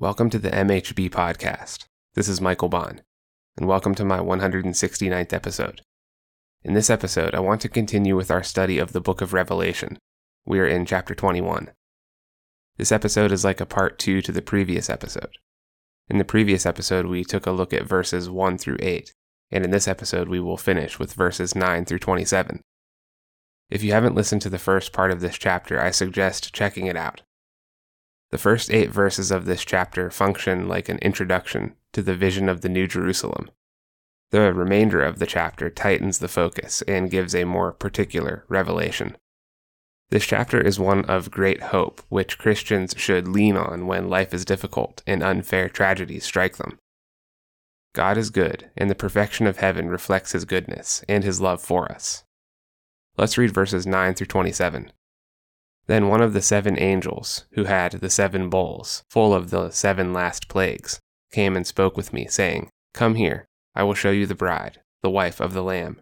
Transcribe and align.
Welcome 0.00 0.30
to 0.30 0.38
the 0.38 0.48
MHB 0.48 1.10
podcast. 1.10 1.84
This 2.14 2.26
is 2.26 2.40
Michael 2.40 2.70
Bond, 2.70 3.02
and 3.58 3.68
welcome 3.68 3.94
to 3.96 4.02
my 4.02 4.18
169th 4.18 5.34
episode. 5.34 5.82
In 6.64 6.72
this 6.72 6.88
episode, 6.88 7.34
I 7.34 7.40
want 7.40 7.60
to 7.60 7.68
continue 7.68 8.16
with 8.16 8.30
our 8.30 8.42
study 8.42 8.78
of 8.78 8.92
the 8.92 9.02
book 9.02 9.20
of 9.20 9.34
Revelation. 9.34 9.98
We 10.46 10.58
are 10.58 10.66
in 10.66 10.86
chapter 10.86 11.14
21. 11.14 11.72
This 12.78 12.90
episode 12.90 13.30
is 13.30 13.44
like 13.44 13.60
a 13.60 13.66
part 13.66 13.98
2 13.98 14.22
to 14.22 14.32
the 14.32 14.40
previous 14.40 14.88
episode. 14.88 15.36
In 16.08 16.16
the 16.16 16.24
previous 16.24 16.64
episode, 16.64 17.04
we 17.04 17.22
took 17.22 17.44
a 17.44 17.52
look 17.52 17.74
at 17.74 17.86
verses 17.86 18.30
1 18.30 18.56
through 18.56 18.78
8, 18.80 19.12
and 19.50 19.66
in 19.66 19.70
this 19.70 19.86
episode, 19.86 20.30
we 20.30 20.40
will 20.40 20.56
finish 20.56 20.98
with 20.98 21.12
verses 21.12 21.54
9 21.54 21.84
through 21.84 21.98
27. 21.98 22.62
If 23.68 23.82
you 23.82 23.92
haven't 23.92 24.14
listened 24.14 24.40
to 24.40 24.48
the 24.48 24.58
first 24.58 24.94
part 24.94 25.10
of 25.10 25.20
this 25.20 25.36
chapter, 25.36 25.78
I 25.78 25.90
suggest 25.90 26.54
checking 26.54 26.86
it 26.86 26.96
out. 26.96 27.20
The 28.30 28.38
first 28.38 28.70
eight 28.70 28.90
verses 28.90 29.30
of 29.30 29.44
this 29.44 29.64
chapter 29.64 30.10
function 30.10 30.68
like 30.68 30.88
an 30.88 30.98
introduction 30.98 31.74
to 31.92 32.02
the 32.02 32.14
vision 32.14 32.48
of 32.48 32.60
the 32.60 32.68
New 32.68 32.86
Jerusalem. 32.86 33.50
The 34.30 34.52
remainder 34.52 35.02
of 35.02 35.18
the 35.18 35.26
chapter 35.26 35.68
tightens 35.68 36.20
the 36.20 36.28
focus 36.28 36.82
and 36.82 37.10
gives 37.10 37.34
a 37.34 37.44
more 37.44 37.72
particular 37.72 38.44
revelation. 38.48 39.16
This 40.10 40.24
chapter 40.24 40.60
is 40.60 40.78
one 40.78 41.04
of 41.06 41.32
great 41.32 41.60
hope, 41.60 42.02
which 42.08 42.38
Christians 42.38 42.94
should 42.96 43.26
lean 43.26 43.56
on 43.56 43.88
when 43.88 44.08
life 44.08 44.32
is 44.32 44.44
difficult 44.44 45.02
and 45.06 45.22
unfair 45.22 45.68
tragedies 45.68 46.24
strike 46.24 46.56
them. 46.56 46.78
God 47.92 48.16
is 48.16 48.30
good, 48.30 48.70
and 48.76 48.88
the 48.88 48.94
perfection 48.94 49.48
of 49.48 49.58
heaven 49.58 49.88
reflects 49.88 50.32
his 50.32 50.44
goodness 50.44 51.04
and 51.08 51.24
his 51.24 51.40
love 51.40 51.60
for 51.60 51.90
us. 51.90 52.22
Let's 53.16 53.36
read 53.36 53.52
verses 53.52 53.86
9 53.86 54.14
through 54.14 54.28
27. 54.28 54.92
Then 55.90 56.06
one 56.06 56.20
of 56.20 56.34
the 56.34 56.40
seven 56.40 56.78
angels, 56.78 57.46
who 57.54 57.64
had 57.64 57.94
the 57.94 58.10
seven 58.10 58.48
bowls, 58.48 59.02
full 59.10 59.34
of 59.34 59.50
the 59.50 59.70
seven 59.70 60.12
last 60.12 60.46
plagues, 60.46 61.00
came 61.32 61.56
and 61.56 61.66
spoke 61.66 61.96
with 61.96 62.12
me, 62.12 62.28
saying, 62.28 62.70
Come 62.94 63.16
here, 63.16 63.48
I 63.74 63.82
will 63.82 63.94
show 63.94 64.12
you 64.12 64.24
the 64.24 64.36
bride, 64.36 64.78
the 65.02 65.10
wife 65.10 65.40
of 65.40 65.52
the 65.52 65.64
Lamb. 65.64 66.00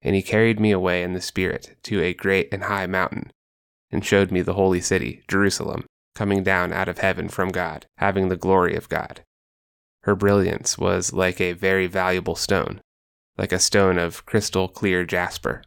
And 0.00 0.14
he 0.14 0.22
carried 0.22 0.60
me 0.60 0.70
away 0.70 1.02
in 1.02 1.12
the 1.12 1.20
Spirit 1.20 1.76
to 1.82 2.00
a 2.00 2.14
great 2.14 2.48
and 2.52 2.62
high 2.62 2.86
mountain, 2.86 3.32
and 3.90 4.04
showed 4.04 4.30
me 4.30 4.42
the 4.42 4.54
holy 4.54 4.80
city, 4.80 5.24
Jerusalem, 5.26 5.86
coming 6.14 6.44
down 6.44 6.72
out 6.72 6.86
of 6.86 6.98
heaven 6.98 7.28
from 7.28 7.48
God, 7.48 7.86
having 7.96 8.28
the 8.28 8.36
glory 8.36 8.76
of 8.76 8.88
God. 8.88 9.24
Her 10.04 10.14
brilliance 10.14 10.78
was 10.78 11.12
like 11.12 11.40
a 11.40 11.50
very 11.50 11.88
valuable 11.88 12.36
stone, 12.36 12.80
like 13.36 13.50
a 13.50 13.58
stone 13.58 13.98
of 13.98 14.24
crystal 14.24 14.68
clear 14.68 15.04
jasper. 15.04 15.64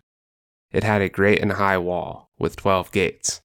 It 0.72 0.86
had 0.86 1.02
a 1.02 1.10
great 1.10 1.42
and 1.42 1.52
high 1.52 1.78
wall, 1.78 2.30
with 2.40 2.56
twelve 2.56 2.94
gates 2.94 3.42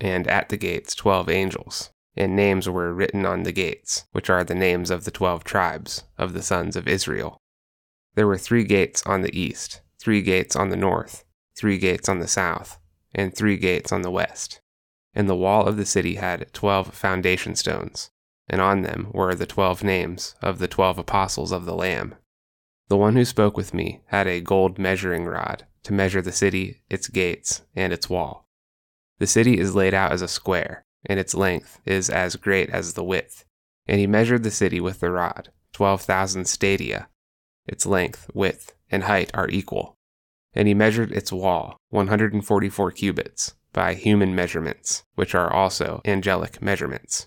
and 0.00 0.26
at 0.26 0.48
the 0.48 0.56
gates 0.56 0.94
twelve 0.94 1.28
angels, 1.28 1.90
and 2.16 2.36
names 2.36 2.68
were 2.68 2.94
written 2.94 3.26
on 3.26 3.42
the 3.42 3.52
gates, 3.52 4.06
which 4.12 4.30
are 4.30 4.44
the 4.44 4.54
names 4.54 4.90
of 4.90 5.04
the 5.04 5.10
twelve 5.10 5.44
tribes 5.44 6.04
of 6.18 6.32
the 6.32 6.42
sons 6.42 6.76
of 6.76 6.88
Israel. 6.88 7.38
There 8.14 8.26
were 8.26 8.38
three 8.38 8.64
gates 8.64 9.02
on 9.06 9.22
the 9.22 9.38
east, 9.38 9.80
three 9.98 10.22
gates 10.22 10.54
on 10.54 10.68
the 10.70 10.76
north, 10.76 11.24
three 11.56 11.78
gates 11.78 12.08
on 12.08 12.20
the 12.20 12.28
south, 12.28 12.78
and 13.14 13.34
three 13.34 13.56
gates 13.56 13.92
on 13.92 14.02
the 14.02 14.10
west. 14.10 14.60
And 15.14 15.28
the 15.28 15.36
wall 15.36 15.66
of 15.66 15.76
the 15.76 15.86
city 15.86 16.16
had 16.16 16.52
twelve 16.52 16.94
foundation 16.94 17.54
stones, 17.54 18.10
and 18.48 18.60
on 18.60 18.82
them 18.82 19.08
were 19.12 19.34
the 19.34 19.46
twelve 19.46 19.82
names 19.82 20.34
of 20.42 20.58
the 20.58 20.68
twelve 20.68 20.98
apostles 20.98 21.52
of 21.52 21.64
the 21.64 21.74
Lamb. 21.74 22.14
The 22.88 22.96
one 22.96 23.16
who 23.16 23.24
spoke 23.24 23.56
with 23.56 23.72
me 23.72 24.02
had 24.06 24.26
a 24.26 24.40
gold 24.40 24.78
measuring 24.78 25.24
rod 25.24 25.66
to 25.84 25.92
measure 25.92 26.20
the 26.20 26.32
city, 26.32 26.82
its 26.90 27.08
gates, 27.08 27.62
and 27.74 27.92
its 27.92 28.10
wall. 28.10 28.43
The 29.24 29.28
city 29.28 29.58
is 29.58 29.74
laid 29.74 29.94
out 29.94 30.12
as 30.12 30.20
a 30.20 30.28
square, 30.28 30.84
and 31.06 31.18
its 31.18 31.34
length 31.34 31.80
is 31.86 32.10
as 32.10 32.36
great 32.36 32.68
as 32.68 32.92
the 32.92 33.02
width. 33.02 33.46
And 33.86 33.98
he 33.98 34.06
measured 34.06 34.42
the 34.42 34.50
city 34.50 34.82
with 34.82 35.00
the 35.00 35.10
rod, 35.10 35.48
twelve 35.72 36.02
thousand 36.02 36.44
stadia. 36.44 37.08
Its 37.66 37.86
length, 37.86 38.30
width, 38.34 38.74
and 38.90 39.04
height 39.04 39.30
are 39.32 39.48
equal. 39.48 39.94
And 40.52 40.68
he 40.68 40.74
measured 40.74 41.10
its 41.10 41.32
wall, 41.32 41.78
144 41.88 42.90
cubits, 42.90 43.54
by 43.72 43.94
human 43.94 44.34
measurements, 44.34 45.04
which 45.14 45.34
are 45.34 45.50
also 45.50 46.02
angelic 46.04 46.60
measurements. 46.60 47.26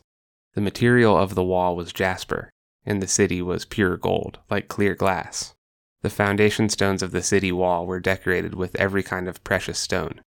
The 0.54 0.62
material 0.62 1.18
of 1.18 1.34
the 1.34 1.44
wall 1.44 1.76
was 1.76 1.92
jasper, 1.92 2.52
and 2.86 3.02
the 3.02 3.08
city 3.08 3.42
was 3.42 3.66
pure 3.66 3.98
gold, 3.98 4.38
like 4.52 4.68
clear 4.68 4.94
glass. 4.94 5.56
The 6.04 6.12
foundation 6.12 6.70
stones 6.70 7.02
of 7.02 7.10
the 7.10 7.24
city 7.24 7.52
wall 7.52 7.88
were 7.88 8.00
decorated 8.00 8.54
with 8.54 8.76
every 8.76 9.02
kind 9.02 9.28
of 9.28 9.44
precious 9.44 9.80
stone. 9.80 10.22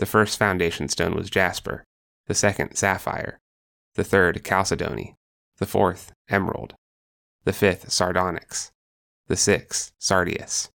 The 0.00 0.06
first 0.06 0.38
foundation 0.38 0.88
stone 0.88 1.14
was 1.14 1.28
jasper, 1.28 1.84
the 2.26 2.32
second 2.32 2.74
sapphire, 2.74 3.38
the 3.96 4.02
third 4.02 4.42
chalcedony, 4.42 5.14
the 5.58 5.66
fourth 5.66 6.12
emerald, 6.30 6.72
the 7.44 7.52
fifth 7.52 7.92
sardonyx, 7.92 8.72
the 9.26 9.36
sixth 9.36 9.92
sardius, 9.98 10.70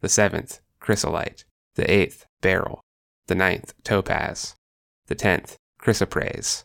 the 0.00 0.08
seventh 0.08 0.62
chrysolite, 0.80 1.44
the 1.74 1.88
eighth 1.90 2.24
beryl, 2.40 2.80
the 3.26 3.34
ninth 3.34 3.74
topaz, 3.84 4.56
the 5.06 5.14
tenth 5.14 5.58
chrysoprase, 5.78 6.64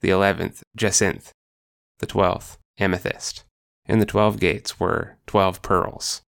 the 0.00 0.10
eleventh 0.10 0.62
jacinth, 0.76 1.32
the 1.98 2.06
twelfth 2.06 2.56
amethyst. 2.78 3.42
And 3.84 4.00
the 4.00 4.06
twelve 4.06 4.38
gates 4.38 4.78
were 4.78 5.16
twelve 5.26 5.60
pearls. 5.62 6.22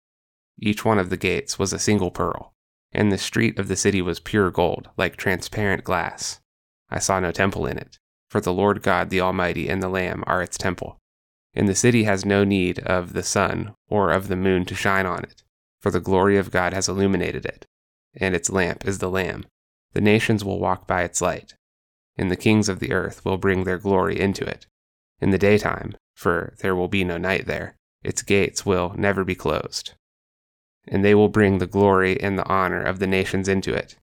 Each 0.58 0.86
one 0.86 0.98
of 0.98 1.10
the 1.10 1.18
gates 1.18 1.58
was 1.58 1.74
a 1.74 1.78
single 1.78 2.10
pearl 2.10 2.54
and 2.93 3.12
the 3.12 3.19
street 3.19 3.59
of 3.59 3.69
the 3.69 3.76
city 3.76 4.00
was 4.00 4.21
pure 4.21 4.50
gold, 4.50 4.88
like 4.97 5.16
transparent 5.16 5.84
glass. 5.84 6.41
I 6.91 6.99
saw 6.99 7.21
no 7.21 7.32
temple 7.32 7.66
in 7.66 7.78
it, 7.78 7.99
for 8.31 8.41
the 8.41 8.53
Lord 8.53 8.82
God 8.82 9.10
the 9.10 9.21
Almighty 9.21 9.69
and 9.69 9.82
the 9.82 9.88
Lamb 9.88 10.25
are 10.26 10.43
its 10.43 10.56
temple. 10.56 10.99
And 11.54 11.69
the 11.69 11.75
city 11.75 12.04
has 12.04 12.25
no 12.25 12.44
need 12.44 12.78
of 12.81 13.12
the 13.12 13.22
sun 13.22 13.75
or 13.88 14.10
of 14.10 14.28
the 14.28 14.37
moon 14.37 14.65
to 14.66 14.75
shine 14.75 15.06
on 15.06 15.25
it, 15.25 15.43
for 15.81 15.91
the 15.91 16.00
glory 16.00 16.38
of 16.38 16.50
God 16.50 16.72
has 16.72 16.88
illuminated 16.88 17.44
it, 17.44 17.66
and 18.15 18.34
its 18.34 18.50
lamp 18.50 18.87
is 18.87 18.99
the 18.99 19.10
Lamb. 19.10 19.47
The 19.93 20.00
nations 20.00 20.44
will 20.44 20.59
walk 20.59 20.87
by 20.87 21.03
its 21.03 21.20
light, 21.20 21.55
and 22.16 22.31
the 22.31 22.37
kings 22.37 22.69
of 22.69 22.78
the 22.78 22.93
earth 22.93 23.25
will 23.25 23.38
bring 23.38 23.65
their 23.65 23.78
glory 23.78 24.19
into 24.19 24.44
it. 24.44 24.66
In 25.20 25.31
the 25.31 25.38
daytime, 25.38 25.97
for 26.15 26.55
there 26.60 26.76
will 26.76 26.88
be 26.88 27.05
no 27.05 27.19
night 27.19 27.47
there, 27.47 27.76
its 28.03 28.22
gates 28.22 28.65
will 28.65 28.94
never 28.97 29.25
be 29.25 29.34
closed 29.34 29.94
and 30.91 31.04
they 31.04 31.15
will 31.15 31.28
bring 31.28 31.59
the 31.59 31.66
glory 31.66 32.21
and 32.21 32.38
the 32.38 32.47
honor 32.47 32.82
of 32.82 32.99
the 32.99 33.06
nations 33.06 33.49
into 33.49 33.75
it. 33.75 33.97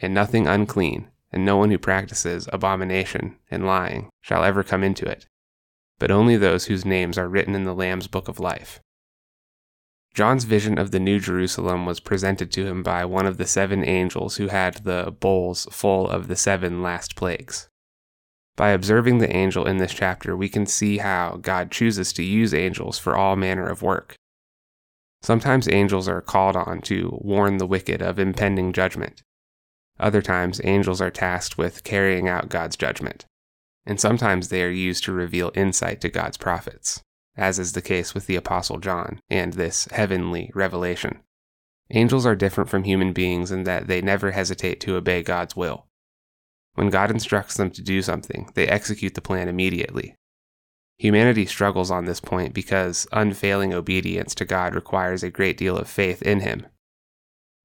And 0.00 0.14
nothing 0.14 0.46
unclean, 0.46 1.08
and 1.32 1.44
no 1.44 1.56
one 1.56 1.70
who 1.70 1.78
practices 1.78 2.48
abomination 2.52 3.36
and 3.50 3.66
lying 3.66 4.08
shall 4.20 4.44
ever 4.44 4.62
come 4.62 4.82
into 4.82 5.06
it, 5.06 5.26
but 5.98 6.10
only 6.10 6.36
those 6.36 6.66
whose 6.66 6.84
names 6.84 7.18
are 7.18 7.28
written 7.28 7.54
in 7.54 7.64
the 7.64 7.74
Lamb's 7.74 8.06
book 8.06 8.28
of 8.28 8.40
life. 8.40 8.80
John's 10.12 10.44
vision 10.44 10.76
of 10.76 10.90
the 10.90 10.98
New 10.98 11.20
Jerusalem 11.20 11.86
was 11.86 12.00
presented 12.00 12.50
to 12.52 12.66
him 12.66 12.82
by 12.82 13.04
one 13.04 13.26
of 13.26 13.36
the 13.36 13.46
seven 13.46 13.84
angels 13.84 14.36
who 14.36 14.48
had 14.48 14.84
the 14.84 15.14
bowls 15.20 15.68
full 15.70 16.08
of 16.08 16.26
the 16.26 16.34
seven 16.34 16.82
last 16.82 17.14
plagues. 17.14 17.68
By 18.56 18.70
observing 18.70 19.18
the 19.18 19.34
angel 19.34 19.66
in 19.66 19.78
this 19.78 19.94
chapter, 19.94 20.36
we 20.36 20.48
can 20.48 20.66
see 20.66 20.98
how 20.98 21.38
God 21.40 21.70
chooses 21.70 22.12
to 22.14 22.24
use 22.24 22.52
angels 22.52 22.98
for 22.98 23.16
all 23.16 23.36
manner 23.36 23.68
of 23.68 23.82
work. 23.82 24.16
Sometimes 25.22 25.68
angels 25.68 26.08
are 26.08 26.22
called 26.22 26.56
on 26.56 26.80
to 26.82 27.18
warn 27.20 27.58
the 27.58 27.66
wicked 27.66 28.00
of 28.00 28.18
impending 28.18 28.72
judgment. 28.72 29.22
Other 29.98 30.22
times, 30.22 30.60
angels 30.64 31.00
are 31.00 31.10
tasked 31.10 31.58
with 31.58 31.84
carrying 31.84 32.26
out 32.26 32.48
God's 32.48 32.76
judgment. 32.76 33.26
And 33.84 34.00
sometimes 34.00 34.48
they 34.48 34.62
are 34.62 34.70
used 34.70 35.04
to 35.04 35.12
reveal 35.12 35.52
insight 35.54 36.00
to 36.00 36.08
God's 36.08 36.38
prophets, 36.38 37.02
as 37.36 37.58
is 37.58 37.72
the 37.72 37.82
case 37.82 38.14
with 38.14 38.26
the 38.26 38.36
Apostle 38.36 38.78
John 38.78 39.20
and 39.28 39.52
this 39.52 39.86
heavenly 39.90 40.50
revelation. 40.54 41.20
Angels 41.90 42.24
are 42.24 42.36
different 42.36 42.70
from 42.70 42.84
human 42.84 43.12
beings 43.12 43.50
in 43.50 43.64
that 43.64 43.88
they 43.88 44.00
never 44.00 44.30
hesitate 44.30 44.80
to 44.80 44.96
obey 44.96 45.22
God's 45.22 45.56
will. 45.56 45.86
When 46.74 46.88
God 46.88 47.10
instructs 47.10 47.56
them 47.56 47.70
to 47.72 47.82
do 47.82 48.00
something, 48.00 48.50
they 48.54 48.68
execute 48.68 49.14
the 49.14 49.20
plan 49.20 49.48
immediately, 49.48 50.14
Humanity 51.00 51.46
struggles 51.46 51.90
on 51.90 52.04
this 52.04 52.20
point 52.20 52.52
because 52.52 53.06
unfailing 53.10 53.72
obedience 53.72 54.34
to 54.34 54.44
God 54.44 54.74
requires 54.74 55.22
a 55.22 55.30
great 55.30 55.56
deal 55.56 55.78
of 55.78 55.88
faith 55.88 56.20
in 56.20 56.40
Him. 56.40 56.66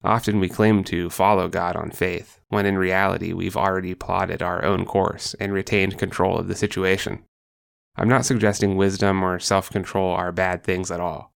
Often 0.06 0.40
we 0.40 0.48
claim 0.48 0.86
to 0.86 1.10
follow 1.10 1.50
God 1.50 1.76
on 1.76 1.92
faith, 1.92 2.40
when 2.48 2.66
in 2.66 2.78
reality 2.78 3.34
we've 3.34 3.58
already 3.58 3.94
plotted 3.94 4.42
our 4.42 4.64
own 4.64 4.86
course 4.86 5.34
and 5.38 5.52
retained 5.52 5.98
control 5.98 6.38
of 6.38 6.48
the 6.48 6.56
situation. 6.56 7.26
I'm 7.98 8.08
not 8.08 8.26
suggesting 8.26 8.78
wisdom 8.78 9.22
or 9.22 9.38
self 9.40 9.70
control 9.70 10.12
are 10.12 10.32
bad 10.32 10.64
things 10.64 10.90
at 10.90 11.02
all. 11.02 11.34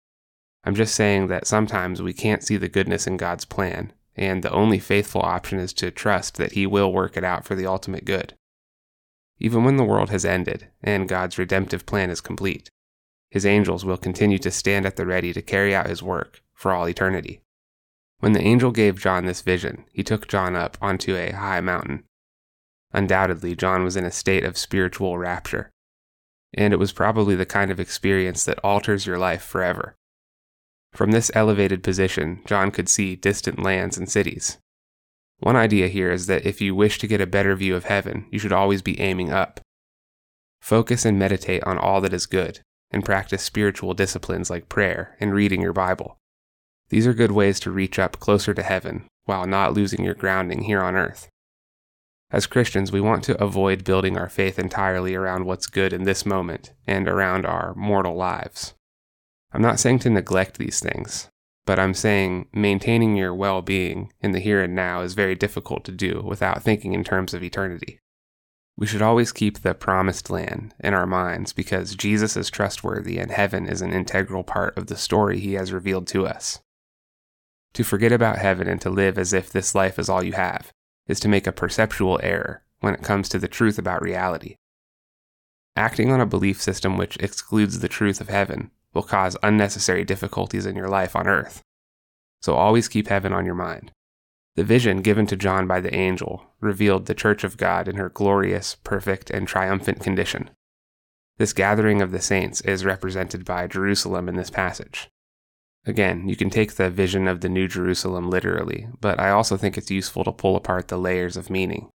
I'm 0.63 0.75
just 0.75 0.95
saying 0.95 1.27
that 1.27 1.47
sometimes 1.47 2.01
we 2.01 2.13
can't 2.13 2.45
see 2.45 2.55
the 2.55 2.69
goodness 2.69 3.07
in 3.07 3.17
God's 3.17 3.43
plan, 3.43 3.91
and 4.15 4.41
the 4.41 4.53
only 4.53 4.79
faithful 4.79 5.21
option 5.21 5.59
is 5.59 5.73
to 5.73 5.91
trust 5.91 6.37
that 6.37 6.53
He 6.53 6.65
will 6.65 6.93
work 6.93 7.17
it 7.17 7.25
out 7.25 7.43
for 7.43 7.55
the 7.55 7.65
ultimate 7.65 8.05
good 8.05 8.35
even 9.39 9.63
when 9.63 9.77
the 9.77 9.83
world 9.83 10.09
has 10.09 10.25
ended 10.25 10.67
and 10.81 11.09
God's 11.09 11.37
redemptive 11.37 11.85
plan 11.85 12.09
is 12.09 12.21
complete. 12.21 12.69
His 13.31 13.45
angels 13.45 13.85
will 13.85 13.97
continue 13.97 14.39
to 14.39 14.51
stand 14.51 14.85
at 14.85 14.95
the 14.95 15.05
ready 15.05 15.33
to 15.33 15.41
carry 15.41 15.73
out 15.73 15.87
his 15.87 16.03
work 16.03 16.41
for 16.53 16.71
all 16.71 16.87
eternity. 16.87 17.41
When 18.19 18.33
the 18.33 18.41
angel 18.41 18.71
gave 18.71 18.99
John 18.99 19.25
this 19.25 19.41
vision, 19.41 19.85
he 19.93 20.03
took 20.03 20.27
John 20.27 20.55
up 20.55 20.77
onto 20.81 21.15
a 21.15 21.31
high 21.31 21.61
mountain. 21.61 22.03
Undoubtedly, 22.91 23.55
John 23.55 23.83
was 23.83 23.95
in 23.95 24.03
a 24.03 24.11
state 24.11 24.43
of 24.43 24.57
spiritual 24.57 25.17
rapture. 25.17 25.69
and 26.53 26.73
it 26.73 26.77
was 26.77 26.91
probably 26.91 27.35
the 27.35 27.45
kind 27.45 27.71
of 27.71 27.79
experience 27.79 28.43
that 28.45 28.59
alters 28.63 29.05
your 29.05 29.17
life 29.17 29.43
forever. 29.43 29.95
From 30.93 31.11
this 31.11 31.29
elevated 31.35 31.83
position, 31.83 32.41
John 32.45 32.71
could 32.71 32.89
see 32.89 33.15
distant 33.15 33.61
lands 33.61 33.97
and 33.97 34.09
cities. 34.09 34.57
One 35.39 35.55
idea 35.55 35.87
here 35.87 36.11
is 36.11 36.27
that 36.27 36.45
if 36.45 36.59
you 36.59 36.75
wish 36.75 36.99
to 36.99 37.07
get 37.07 37.21
a 37.21 37.27
better 37.27 37.55
view 37.55 37.75
of 37.75 37.85
heaven, 37.85 38.25
you 38.29 38.39
should 38.39 38.51
always 38.51 38.81
be 38.81 38.99
aiming 38.99 39.31
up. 39.31 39.59
Focus 40.61 41.05
and 41.05 41.17
meditate 41.17 41.63
on 41.63 41.77
all 41.77 42.01
that 42.01 42.13
is 42.13 42.25
good, 42.25 42.59
and 42.91 43.05
practice 43.05 43.41
spiritual 43.41 43.93
disciplines 43.93 44.49
like 44.49 44.67
prayer 44.67 45.15
and 45.19 45.33
reading 45.33 45.61
your 45.61 45.73
Bible. 45.73 46.17
These 46.89 47.07
are 47.07 47.13
good 47.13 47.31
ways 47.31 47.59
to 47.61 47.71
reach 47.71 47.99
up 47.99 48.19
closer 48.19 48.53
to 48.53 48.63
heaven 48.63 49.05
while 49.25 49.45
not 49.45 49.73
losing 49.73 50.03
your 50.03 50.15
grounding 50.15 50.63
here 50.63 50.81
on 50.81 50.95
earth. 50.95 51.29
As 52.31 52.47
Christians, 52.47 52.91
we 52.91 52.99
want 52.99 53.23
to 53.25 53.41
avoid 53.41 53.83
building 53.83 54.17
our 54.17 54.29
faith 54.29 54.59
entirely 54.59 55.15
around 55.15 55.45
what's 55.45 55.67
good 55.67 55.93
in 55.93 56.03
this 56.03 56.25
moment 56.25 56.73
and 56.85 57.07
around 57.07 57.45
our 57.45 57.73
mortal 57.75 58.15
lives. 58.15 58.73
I'm 59.51 59.61
not 59.61 59.79
saying 59.79 59.99
to 59.99 60.09
neglect 60.09 60.57
these 60.57 60.79
things, 60.79 61.29
but 61.69 61.77
I'm 61.77 61.93
saying 61.93 62.47
maintaining 62.51 63.15
your 63.15 63.31
well 63.31 63.61
being 63.61 64.11
in 64.21 64.31
the 64.31 64.39
here 64.39 64.63
and 64.63 64.73
now 64.73 65.01
is 65.01 65.13
very 65.13 65.35
difficult 65.35 65.85
to 65.85 65.91
do 65.91 66.19
without 66.25 66.63
thinking 66.63 66.93
in 66.93 67.03
terms 67.03 67.31
of 67.31 67.43
eternity. 67.43 67.99
We 68.75 68.87
should 68.87 69.03
always 69.03 69.31
keep 69.31 69.59
the 69.59 69.75
promised 69.75 70.31
land 70.31 70.73
in 70.79 70.95
our 70.95 71.05
minds 71.05 71.53
because 71.53 71.93
Jesus 71.93 72.35
is 72.35 72.49
trustworthy 72.49 73.19
and 73.19 73.29
heaven 73.29 73.67
is 73.67 73.83
an 73.83 73.93
integral 73.93 74.43
part 74.43 74.79
of 74.79 74.87
the 74.87 74.95
story 74.95 75.39
he 75.39 75.53
has 75.53 75.71
revealed 75.71 76.07
to 76.07 76.25
us. 76.25 76.59
To 77.73 77.83
forget 77.83 78.11
about 78.11 78.39
heaven 78.39 78.67
and 78.67 78.81
to 78.81 78.89
live 78.89 79.19
as 79.19 79.31
if 79.31 79.51
this 79.51 79.75
life 79.75 79.99
is 79.99 80.09
all 80.09 80.23
you 80.23 80.33
have 80.33 80.73
is 81.05 81.19
to 81.19 81.27
make 81.27 81.45
a 81.45 81.51
perceptual 81.51 82.19
error 82.23 82.63
when 82.79 82.95
it 82.95 83.03
comes 83.03 83.29
to 83.29 83.37
the 83.37 83.47
truth 83.47 83.77
about 83.77 84.01
reality. 84.01 84.55
Acting 85.75 86.11
on 86.11 86.19
a 86.19 86.25
belief 86.25 86.59
system 86.59 86.97
which 86.97 87.15
excludes 87.17 87.77
the 87.77 87.87
truth 87.87 88.19
of 88.19 88.29
heaven 88.29 88.71
will 88.93 89.03
cause 89.03 89.37
unnecessary 89.43 90.03
difficulties 90.03 90.65
in 90.65 90.75
your 90.75 90.89
life 90.89 91.15
on 91.15 91.27
earth. 91.27 91.61
So 92.41 92.55
always 92.55 92.87
keep 92.87 93.07
heaven 93.07 93.33
on 93.33 93.45
your 93.45 93.55
mind. 93.55 93.91
The 94.55 94.63
vision 94.63 95.01
given 95.01 95.25
to 95.27 95.35
John 95.35 95.67
by 95.67 95.79
the 95.79 95.93
angel 95.93 96.45
revealed 96.59 97.05
the 97.05 97.13
church 97.13 97.43
of 97.43 97.57
God 97.57 97.87
in 97.87 97.95
her 97.95 98.09
glorious, 98.09 98.75
perfect, 98.83 99.29
and 99.29 99.47
triumphant 99.47 100.01
condition. 100.01 100.49
This 101.37 101.53
gathering 101.53 102.01
of 102.01 102.11
the 102.11 102.19
saints 102.19 102.59
is 102.61 102.83
represented 102.83 103.45
by 103.45 103.67
Jerusalem 103.67 104.27
in 104.27 104.35
this 104.35 104.49
passage. 104.49 105.07
Again, 105.85 106.27
you 106.27 106.35
can 106.35 106.49
take 106.49 106.73
the 106.73 106.89
vision 106.89 107.27
of 107.27 107.39
the 107.39 107.47
New 107.47 107.67
Jerusalem 107.67 108.29
literally, 108.29 108.87
but 108.99 109.19
I 109.19 109.29
also 109.29 109.55
think 109.55 109.77
it's 109.77 109.89
useful 109.89 110.25
to 110.25 110.31
pull 110.33 110.57
apart 110.57 110.89
the 110.89 110.97
layers 110.97 111.37
of 111.37 111.49
meaning. 111.49 111.89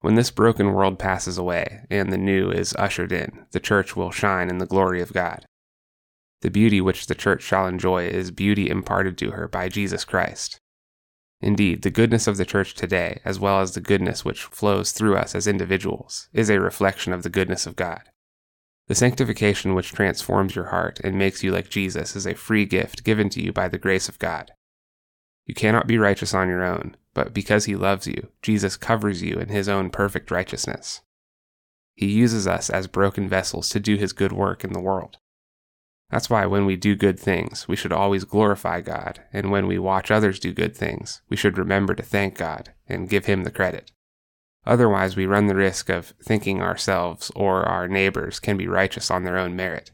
When 0.00 0.14
this 0.14 0.30
broken 0.30 0.72
world 0.72 0.98
passes 0.98 1.36
away 1.36 1.84
and 1.90 2.12
the 2.12 2.18
new 2.18 2.50
is 2.50 2.74
ushered 2.78 3.12
in, 3.12 3.46
the 3.50 3.60
church 3.60 3.96
will 3.96 4.10
shine 4.10 4.48
in 4.48 4.58
the 4.58 4.66
glory 4.66 5.02
of 5.02 5.12
God. 5.12 5.44
The 6.42 6.50
beauty 6.50 6.80
which 6.80 7.06
the 7.06 7.14
church 7.14 7.42
shall 7.42 7.66
enjoy 7.66 8.06
is 8.06 8.32
beauty 8.32 8.68
imparted 8.68 9.16
to 9.18 9.30
her 9.30 9.46
by 9.46 9.68
Jesus 9.68 10.04
Christ. 10.04 10.60
Indeed, 11.40 11.82
the 11.82 11.90
goodness 11.90 12.26
of 12.26 12.36
the 12.36 12.44
church 12.44 12.74
today, 12.74 13.20
as 13.24 13.40
well 13.40 13.60
as 13.60 13.72
the 13.72 13.80
goodness 13.80 14.24
which 14.24 14.42
flows 14.42 14.92
through 14.92 15.16
us 15.16 15.34
as 15.34 15.46
individuals, 15.46 16.28
is 16.32 16.50
a 16.50 16.60
reflection 16.60 17.12
of 17.12 17.22
the 17.22 17.30
goodness 17.30 17.64
of 17.64 17.76
God. 17.76 18.02
The 18.88 18.96
sanctification 18.96 19.74
which 19.74 19.92
transforms 19.92 20.56
your 20.56 20.66
heart 20.66 21.00
and 21.04 21.16
makes 21.16 21.44
you 21.44 21.52
like 21.52 21.68
Jesus 21.68 22.16
is 22.16 22.26
a 22.26 22.34
free 22.34 22.66
gift 22.66 23.04
given 23.04 23.28
to 23.30 23.42
you 23.42 23.52
by 23.52 23.68
the 23.68 23.78
grace 23.78 24.08
of 24.08 24.18
God. 24.18 24.52
You 25.46 25.54
cannot 25.54 25.86
be 25.86 25.98
righteous 25.98 26.34
on 26.34 26.48
your 26.48 26.64
own, 26.64 26.96
but 27.14 27.32
because 27.32 27.66
he 27.66 27.76
loves 27.76 28.08
you, 28.08 28.28
Jesus 28.42 28.76
covers 28.76 29.22
you 29.22 29.36
in 29.36 29.48
his 29.48 29.68
own 29.68 29.90
perfect 29.90 30.30
righteousness. 30.32 31.02
He 31.94 32.06
uses 32.06 32.48
us 32.48 32.68
as 32.68 32.88
broken 32.88 33.28
vessels 33.28 33.68
to 33.70 33.80
do 33.80 33.96
his 33.96 34.12
good 34.12 34.32
work 34.32 34.64
in 34.64 34.72
the 34.72 34.80
world. 34.80 35.18
That's 36.12 36.28
why 36.28 36.44
when 36.44 36.66
we 36.66 36.76
do 36.76 36.94
good 36.94 37.18
things, 37.18 37.66
we 37.66 37.74
should 37.74 37.90
always 37.90 38.24
glorify 38.24 38.82
God, 38.82 39.22
and 39.32 39.50
when 39.50 39.66
we 39.66 39.78
watch 39.78 40.10
others 40.10 40.38
do 40.38 40.52
good 40.52 40.76
things, 40.76 41.22
we 41.30 41.38
should 41.38 41.56
remember 41.56 41.94
to 41.94 42.02
thank 42.02 42.36
God 42.36 42.74
and 42.86 43.08
give 43.08 43.24
him 43.24 43.44
the 43.44 43.50
credit. 43.50 43.92
Otherwise, 44.66 45.16
we 45.16 45.24
run 45.24 45.46
the 45.46 45.54
risk 45.54 45.88
of 45.88 46.12
thinking 46.22 46.60
ourselves 46.60 47.32
or 47.34 47.62
our 47.62 47.88
neighbors 47.88 48.40
can 48.40 48.58
be 48.58 48.68
righteous 48.68 49.10
on 49.10 49.24
their 49.24 49.38
own 49.38 49.56
merit. 49.56 49.90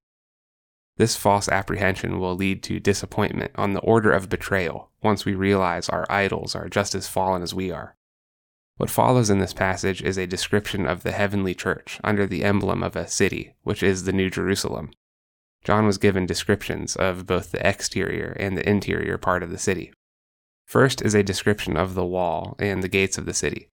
This 0.96 1.14
false 1.14 1.48
apprehension 1.48 2.18
will 2.18 2.34
lead 2.34 2.64
to 2.64 2.80
disappointment 2.80 3.52
on 3.54 3.74
the 3.74 3.80
order 3.80 4.10
of 4.10 4.28
betrayal 4.28 4.90
once 5.00 5.24
we 5.24 5.36
realize 5.36 5.88
our 5.88 6.04
idols 6.10 6.56
are 6.56 6.68
just 6.68 6.96
as 6.96 7.06
fallen 7.06 7.42
as 7.42 7.54
we 7.54 7.70
are. 7.70 7.94
What 8.76 8.90
follows 8.90 9.30
in 9.30 9.38
this 9.38 9.54
passage 9.54 10.02
is 10.02 10.18
a 10.18 10.26
description 10.26 10.84
of 10.84 11.04
the 11.04 11.12
heavenly 11.12 11.54
church 11.54 12.00
under 12.02 12.26
the 12.26 12.42
emblem 12.42 12.82
of 12.82 12.96
a 12.96 13.06
city, 13.06 13.54
which 13.62 13.84
is 13.84 14.02
the 14.02 14.12
New 14.12 14.30
Jerusalem. 14.30 14.90
John 15.64 15.86
was 15.86 15.98
given 15.98 16.26
descriptions 16.26 16.96
of 16.96 17.26
both 17.26 17.50
the 17.50 17.66
exterior 17.66 18.36
and 18.38 18.56
the 18.56 18.68
interior 18.68 19.18
part 19.18 19.42
of 19.42 19.50
the 19.50 19.58
city. 19.58 19.92
First 20.66 21.02
is 21.02 21.14
a 21.14 21.22
description 21.22 21.76
of 21.76 21.94
the 21.94 22.04
wall 22.04 22.56
and 22.58 22.82
the 22.82 22.88
gates 22.88 23.18
of 23.18 23.26
the 23.26 23.34
city. 23.34 23.68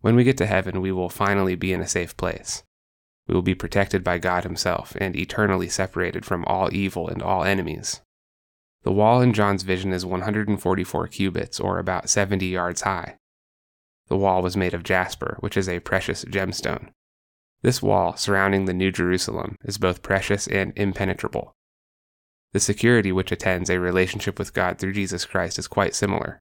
When 0.00 0.16
we 0.16 0.24
get 0.24 0.36
to 0.38 0.46
heaven, 0.46 0.80
we 0.80 0.92
will 0.92 1.08
finally 1.08 1.54
be 1.54 1.72
in 1.72 1.80
a 1.80 1.88
safe 1.88 2.16
place. 2.16 2.62
We 3.26 3.34
will 3.34 3.42
be 3.42 3.54
protected 3.54 4.02
by 4.02 4.18
God 4.18 4.44
Himself 4.44 4.96
and 5.00 5.14
eternally 5.14 5.68
separated 5.68 6.24
from 6.24 6.44
all 6.46 6.74
evil 6.74 7.08
and 7.08 7.22
all 7.22 7.44
enemies. 7.44 8.00
The 8.82 8.92
wall 8.92 9.20
in 9.20 9.34
John's 9.34 9.62
vision 9.62 9.92
is 9.92 10.06
144 10.06 11.06
cubits, 11.08 11.60
or 11.60 11.78
about 11.78 12.08
70 12.08 12.46
yards 12.46 12.80
high. 12.80 13.18
The 14.08 14.16
wall 14.16 14.42
was 14.42 14.56
made 14.56 14.74
of 14.74 14.82
jasper, 14.82 15.36
which 15.40 15.56
is 15.56 15.68
a 15.68 15.80
precious 15.80 16.24
gemstone. 16.24 16.90
This 17.62 17.82
wall 17.82 18.16
surrounding 18.16 18.64
the 18.64 18.72
New 18.72 18.90
Jerusalem 18.90 19.56
is 19.64 19.76
both 19.76 20.02
precious 20.02 20.46
and 20.46 20.72
impenetrable. 20.76 21.52
The 22.52 22.60
security 22.60 23.12
which 23.12 23.30
attends 23.30 23.68
a 23.68 23.78
relationship 23.78 24.38
with 24.38 24.54
God 24.54 24.78
through 24.78 24.94
Jesus 24.94 25.24
Christ 25.26 25.58
is 25.58 25.68
quite 25.68 25.94
similar. 25.94 26.40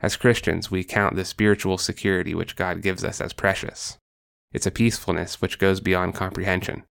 As 0.00 0.16
Christians, 0.16 0.70
we 0.70 0.84
count 0.84 1.14
the 1.14 1.24
spiritual 1.24 1.78
security 1.78 2.34
which 2.34 2.56
God 2.56 2.82
gives 2.82 3.04
us 3.04 3.20
as 3.20 3.32
precious. 3.32 3.98
It's 4.52 4.66
a 4.66 4.72
peacefulness 4.72 5.40
which 5.40 5.58
goes 5.58 5.80
beyond 5.80 6.14
comprehension. 6.14 6.84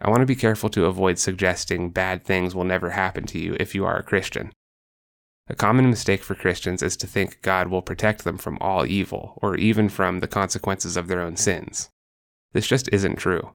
I 0.00 0.10
want 0.10 0.20
to 0.20 0.26
be 0.26 0.36
careful 0.36 0.68
to 0.70 0.84
avoid 0.84 1.18
suggesting 1.18 1.90
bad 1.90 2.22
things 2.22 2.54
will 2.54 2.64
never 2.64 2.90
happen 2.90 3.24
to 3.26 3.38
you 3.38 3.56
if 3.58 3.74
you 3.74 3.84
are 3.86 3.96
a 3.96 4.02
Christian. 4.02 4.52
A 5.48 5.54
common 5.54 5.88
mistake 5.88 6.22
for 6.22 6.34
Christians 6.34 6.82
is 6.82 6.96
to 6.98 7.06
think 7.06 7.40
God 7.40 7.68
will 7.68 7.82
protect 7.82 8.24
them 8.24 8.36
from 8.36 8.58
all 8.60 8.84
evil, 8.84 9.38
or 9.40 9.56
even 9.56 9.88
from 9.88 10.20
the 10.20 10.28
consequences 10.28 10.96
of 10.96 11.08
their 11.08 11.20
own 11.20 11.36
sins. 11.36 11.88
This 12.56 12.66
just 12.66 12.88
isn't 12.90 13.16
true. 13.16 13.50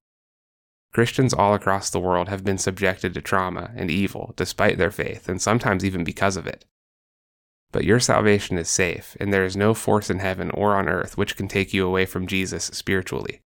Christians 0.93 1.33
all 1.33 1.55
across 1.55 1.89
the 1.89 1.99
world 1.99 2.29
have 2.29 2.43
been 2.43 2.59
subjected 2.59 3.15
to 3.15 3.21
trauma 3.21 3.71
and 3.75 3.89
evil 3.89 4.35
despite 4.37 4.77
their 4.77 4.91
faith, 4.91 5.27
and 5.27 5.41
sometimes 5.41 5.83
even 5.83 6.03
because 6.03 6.37
of 6.37 6.45
it. 6.45 6.65
But 7.71 7.83
your 7.83 7.99
salvation 7.99 8.59
is 8.59 8.69
safe, 8.69 9.17
and 9.19 9.33
there 9.33 9.43
is 9.43 9.57
no 9.57 9.73
force 9.73 10.11
in 10.11 10.19
heaven 10.19 10.51
or 10.51 10.75
on 10.75 10.87
earth 10.87 11.17
which 11.17 11.35
can 11.35 11.47
take 11.47 11.73
you 11.73 11.83
away 11.83 12.05
from 12.05 12.27
Jesus 12.27 12.65
spiritually. 12.65 13.41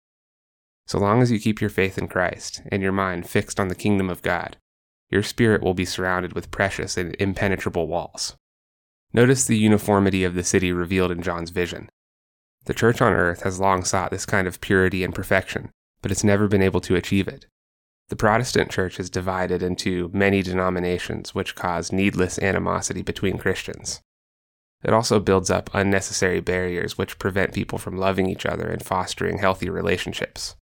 So 0.87 0.99
long 0.99 1.21
as 1.21 1.30
you 1.30 1.38
keep 1.38 1.61
your 1.61 1.68
faith 1.68 1.99
in 1.99 2.09
Christ 2.09 2.62
and 2.73 2.82
your 2.82 2.92
mind 2.92 3.28
fixed 3.28 3.61
on 3.61 3.68
the 3.68 3.75
kingdom 3.75 4.09
of 4.09 4.23
God, 4.23 4.56
your 5.11 5.23
spirit 5.23 5.62
will 5.62 5.75
be 5.75 5.85
surrounded 5.85 6.32
with 6.32 6.50
precious 6.50 6.97
and 6.97 7.14
impenetrable 7.18 7.88
walls. 7.88 8.37
Notice 9.12 9.44
the 9.44 9.59
uniformity 9.59 10.25
of 10.25 10.32
the 10.32 10.44
city 10.44 10.73
revealed 10.73 11.11
in 11.11 11.21
John's 11.21 11.50
vision. 11.50 11.90
The 12.64 12.75
church 12.75 13.02
on 13.02 13.12
earth 13.12 13.42
has 13.42 13.59
long 13.59 13.85
sought 13.85 14.11
this 14.11 14.26
kind 14.26 14.47
of 14.47 14.61
purity 14.61 15.02
and 15.02 15.14
perfection, 15.14 15.71
but 16.00 16.12
it's 16.12 16.25
never 16.25 16.47
been 16.47 16.62
able 16.62 16.81
to 16.83 16.97
achieve 16.97 17.26
it. 17.26 17.47
The 18.09 18.16
Protestant 18.16 18.71
church 18.71 19.00
is 19.00 19.11
divided 19.11 19.62
into 19.62 20.11
many 20.12 20.42
denominations, 20.42 21.35
which 21.35 21.54
cause 21.54 21.92
needless 21.92 22.38
animosity 22.38 23.02
between 23.02 23.38
Christians. 23.38 24.00
It 24.85 24.92
also 24.92 25.19
builds 25.19 25.50
up 25.50 25.71
unnecessary 25.73 26.40
barriers 26.40 26.99
which 26.99 27.19
prevent 27.19 27.54
people 27.54 27.78
from 27.78 27.97
loving 27.97 28.28
each 28.28 28.45
other 28.45 28.69
and 28.69 28.85
fostering 28.85 29.38
healthy 29.38 29.71
relationships. 29.71 30.57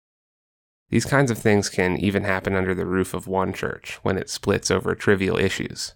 These 0.91 1.07
kinds 1.07 1.31
of 1.31 1.39
things 1.39 1.69
can 1.69 1.97
even 1.97 2.25
happen 2.25 2.55
under 2.55 2.75
the 2.75 2.87
roof 2.87 3.15
of 3.15 3.27
one 3.27 3.53
church 3.53 3.99
when 4.03 4.19
it 4.19 4.29
splits 4.29 4.71
over 4.71 4.95
trivial 4.95 5.39
issues. 5.39 5.95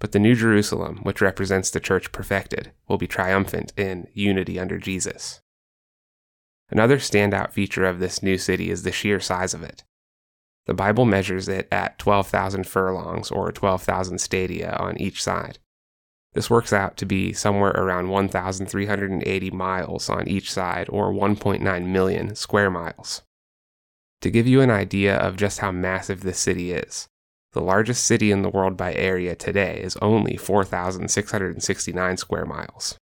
But 0.00 0.12
the 0.12 0.18
New 0.18 0.34
Jerusalem, 0.34 1.00
which 1.04 1.20
represents 1.20 1.70
the 1.70 1.78
church 1.78 2.10
perfected, 2.10 2.72
will 2.88 2.98
be 2.98 3.06
triumphant 3.06 3.72
in 3.76 4.08
unity 4.12 4.58
under 4.58 4.78
Jesus. 4.78 5.40
Another 6.70 6.96
standout 6.96 7.52
feature 7.52 7.84
of 7.84 8.00
this 8.00 8.22
new 8.22 8.38
city 8.38 8.70
is 8.70 8.82
the 8.82 8.92
sheer 8.92 9.20
size 9.20 9.54
of 9.54 9.62
it. 9.62 9.84
The 10.66 10.74
Bible 10.74 11.04
measures 11.04 11.48
it 11.48 11.68
at 11.70 11.98
12,000 11.98 12.66
furlongs 12.66 13.30
or 13.30 13.52
12,000 13.52 14.18
stadia 14.18 14.76
on 14.78 14.98
each 14.98 15.22
side. 15.22 15.58
This 16.32 16.48
works 16.48 16.72
out 16.72 16.96
to 16.98 17.06
be 17.06 17.32
somewhere 17.32 17.72
around 17.72 18.08
1,380 18.08 19.50
miles 19.50 20.08
on 20.08 20.28
each 20.28 20.50
side, 20.50 20.86
or 20.88 21.12
1.9 21.12 21.86
million 21.86 22.36
square 22.36 22.70
miles. 22.70 23.22
To 24.20 24.30
give 24.30 24.46
you 24.46 24.60
an 24.60 24.70
idea 24.70 25.16
of 25.16 25.36
just 25.36 25.58
how 25.58 25.72
massive 25.72 26.20
this 26.20 26.38
city 26.38 26.70
is, 26.72 27.08
the 27.52 27.60
largest 27.60 28.04
city 28.04 28.30
in 28.30 28.42
the 28.42 28.48
world 28.48 28.76
by 28.76 28.94
area 28.94 29.34
today 29.34 29.80
is 29.82 29.96
only 30.00 30.36
4,669 30.36 32.16
square 32.16 32.46
miles. 32.46 32.96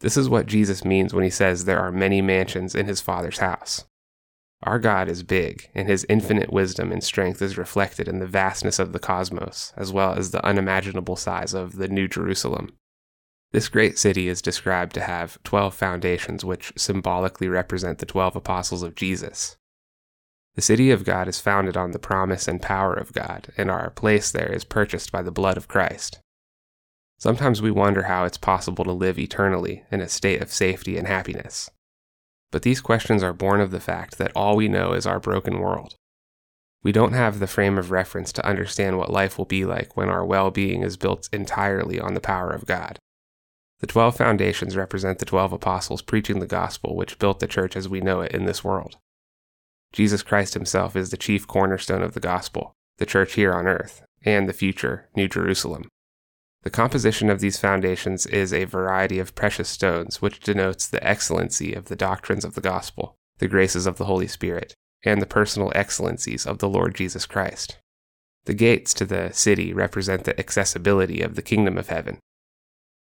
This 0.00 0.16
is 0.16 0.28
what 0.28 0.46
Jesus 0.46 0.84
means 0.84 1.12
when 1.12 1.24
he 1.24 1.30
says 1.30 1.64
there 1.64 1.80
are 1.80 1.90
many 1.90 2.22
mansions 2.22 2.74
in 2.74 2.86
his 2.86 3.00
Father's 3.00 3.38
house. 3.38 3.84
Our 4.62 4.78
God 4.78 5.08
is 5.08 5.22
big, 5.22 5.70
and 5.74 5.88
his 5.88 6.04
infinite 6.08 6.52
wisdom 6.52 6.90
and 6.90 7.02
strength 7.02 7.40
is 7.40 7.56
reflected 7.56 8.08
in 8.08 8.18
the 8.18 8.26
vastness 8.26 8.78
of 8.78 8.92
the 8.92 8.98
cosmos, 8.98 9.72
as 9.76 9.92
well 9.92 10.14
as 10.14 10.30
the 10.30 10.44
unimaginable 10.44 11.16
size 11.16 11.54
of 11.54 11.76
the 11.76 11.88
New 11.88 12.08
Jerusalem. 12.08 12.76
This 13.52 13.68
great 13.68 13.98
city 13.98 14.28
is 14.28 14.42
described 14.42 14.94
to 14.94 15.00
have 15.00 15.42
12 15.44 15.74
foundations, 15.74 16.44
which 16.44 16.72
symbolically 16.76 17.48
represent 17.48 17.98
the 17.98 18.06
12 18.06 18.36
apostles 18.36 18.82
of 18.82 18.94
Jesus. 18.94 19.56
The 20.58 20.62
city 20.62 20.90
of 20.90 21.04
God 21.04 21.28
is 21.28 21.38
founded 21.38 21.76
on 21.76 21.92
the 21.92 22.00
promise 22.00 22.48
and 22.48 22.60
power 22.60 22.92
of 22.92 23.12
God, 23.12 23.46
and 23.56 23.70
our 23.70 23.90
place 23.90 24.32
there 24.32 24.52
is 24.52 24.64
purchased 24.64 25.12
by 25.12 25.22
the 25.22 25.30
blood 25.30 25.56
of 25.56 25.68
Christ. 25.68 26.18
Sometimes 27.16 27.62
we 27.62 27.70
wonder 27.70 28.02
how 28.02 28.24
it's 28.24 28.38
possible 28.38 28.84
to 28.84 28.90
live 28.90 29.20
eternally 29.20 29.84
in 29.92 30.00
a 30.00 30.08
state 30.08 30.42
of 30.42 30.50
safety 30.50 30.98
and 30.98 31.06
happiness. 31.06 31.70
But 32.50 32.62
these 32.62 32.80
questions 32.80 33.22
are 33.22 33.32
born 33.32 33.60
of 33.60 33.70
the 33.70 33.78
fact 33.78 34.18
that 34.18 34.32
all 34.34 34.56
we 34.56 34.66
know 34.66 34.94
is 34.94 35.06
our 35.06 35.20
broken 35.20 35.60
world. 35.60 35.94
We 36.82 36.90
don't 36.90 37.12
have 37.12 37.38
the 37.38 37.46
frame 37.46 37.78
of 37.78 37.92
reference 37.92 38.32
to 38.32 38.44
understand 38.44 38.98
what 38.98 39.12
life 39.12 39.38
will 39.38 39.44
be 39.44 39.64
like 39.64 39.96
when 39.96 40.08
our 40.08 40.26
well 40.26 40.50
being 40.50 40.82
is 40.82 40.96
built 40.96 41.28
entirely 41.32 42.00
on 42.00 42.14
the 42.14 42.20
power 42.20 42.50
of 42.50 42.66
God. 42.66 42.98
The 43.78 43.86
twelve 43.86 44.16
foundations 44.16 44.74
represent 44.74 45.20
the 45.20 45.24
twelve 45.24 45.52
apostles 45.52 46.02
preaching 46.02 46.40
the 46.40 46.48
gospel 46.48 46.96
which 46.96 47.20
built 47.20 47.38
the 47.38 47.46
church 47.46 47.76
as 47.76 47.88
we 47.88 48.00
know 48.00 48.22
it 48.22 48.32
in 48.32 48.44
this 48.44 48.64
world. 48.64 48.96
Jesus 49.92 50.22
Christ 50.22 50.54
himself 50.54 50.94
is 50.96 51.10
the 51.10 51.16
chief 51.16 51.46
cornerstone 51.46 52.02
of 52.02 52.14
the 52.14 52.20
gospel, 52.20 52.74
the 52.98 53.06
church 53.06 53.34
here 53.34 53.52
on 53.52 53.66
earth, 53.66 54.02
and 54.22 54.48
the 54.48 54.52
future 54.52 55.08
New 55.16 55.28
Jerusalem. 55.28 55.88
The 56.62 56.70
composition 56.70 57.30
of 57.30 57.40
these 57.40 57.58
foundations 57.58 58.26
is 58.26 58.52
a 58.52 58.64
variety 58.64 59.18
of 59.18 59.34
precious 59.34 59.68
stones, 59.68 60.20
which 60.20 60.40
denotes 60.40 60.86
the 60.88 61.04
excellency 61.06 61.72
of 61.72 61.86
the 61.86 61.96
doctrines 61.96 62.44
of 62.44 62.54
the 62.54 62.60
gospel, 62.60 63.14
the 63.38 63.48
graces 63.48 63.86
of 63.86 63.96
the 63.96 64.04
Holy 64.06 64.26
Spirit, 64.26 64.74
and 65.04 65.22
the 65.22 65.26
personal 65.26 65.72
excellencies 65.74 66.46
of 66.46 66.58
the 66.58 66.68
Lord 66.68 66.94
Jesus 66.94 67.26
Christ. 67.26 67.78
The 68.44 68.54
gates 68.54 68.92
to 68.94 69.04
the 69.04 69.30
city 69.32 69.72
represent 69.72 70.24
the 70.24 70.38
accessibility 70.38 71.22
of 71.22 71.36
the 71.36 71.42
kingdom 71.42 71.78
of 71.78 71.88
heaven. 71.88 72.18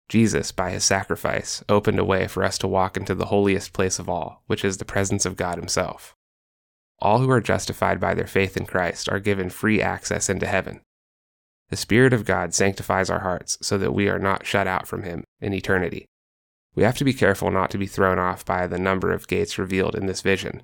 Jesus, 0.08 0.52
by 0.52 0.70
his 0.70 0.84
sacrifice, 0.84 1.62
opened 1.68 1.98
a 1.98 2.04
way 2.04 2.26
for 2.26 2.42
us 2.44 2.58
to 2.58 2.68
walk 2.68 2.96
into 2.96 3.14
the 3.14 3.26
holiest 3.26 3.72
place 3.72 3.98
of 3.98 4.08
all, 4.08 4.42
which 4.46 4.64
is 4.64 4.78
the 4.78 4.84
presence 4.84 5.24
of 5.24 5.36
God 5.36 5.56
Himself. 5.56 6.16
All 7.00 7.18
who 7.18 7.30
are 7.30 7.40
justified 7.40 7.98
by 7.98 8.14
their 8.14 8.26
faith 8.26 8.56
in 8.56 8.66
Christ 8.66 9.08
are 9.08 9.20
given 9.20 9.50
free 9.50 9.80
access 9.80 10.28
into 10.28 10.46
heaven, 10.46 10.80
the 11.70 11.76
Spirit 11.76 12.12
of 12.12 12.24
God 12.24 12.52
sanctifies 12.52 13.08
our 13.08 13.20
hearts 13.20 13.56
so 13.62 13.78
that 13.78 13.94
we 13.94 14.08
are 14.08 14.18
not 14.18 14.44
shut 14.44 14.66
out 14.66 14.88
from 14.88 15.04
Him 15.04 15.22
in 15.40 15.54
eternity. 15.54 16.06
We 16.74 16.82
have 16.82 16.98
to 16.98 17.04
be 17.04 17.12
careful 17.12 17.50
not 17.50 17.70
to 17.70 17.78
be 17.78 17.86
thrown 17.86 18.18
off 18.18 18.44
by 18.44 18.66
the 18.66 18.78
number 18.78 19.12
of 19.12 19.28
gates 19.28 19.58
revealed 19.58 19.94
in 19.94 20.06
this 20.06 20.20
vision. 20.20 20.62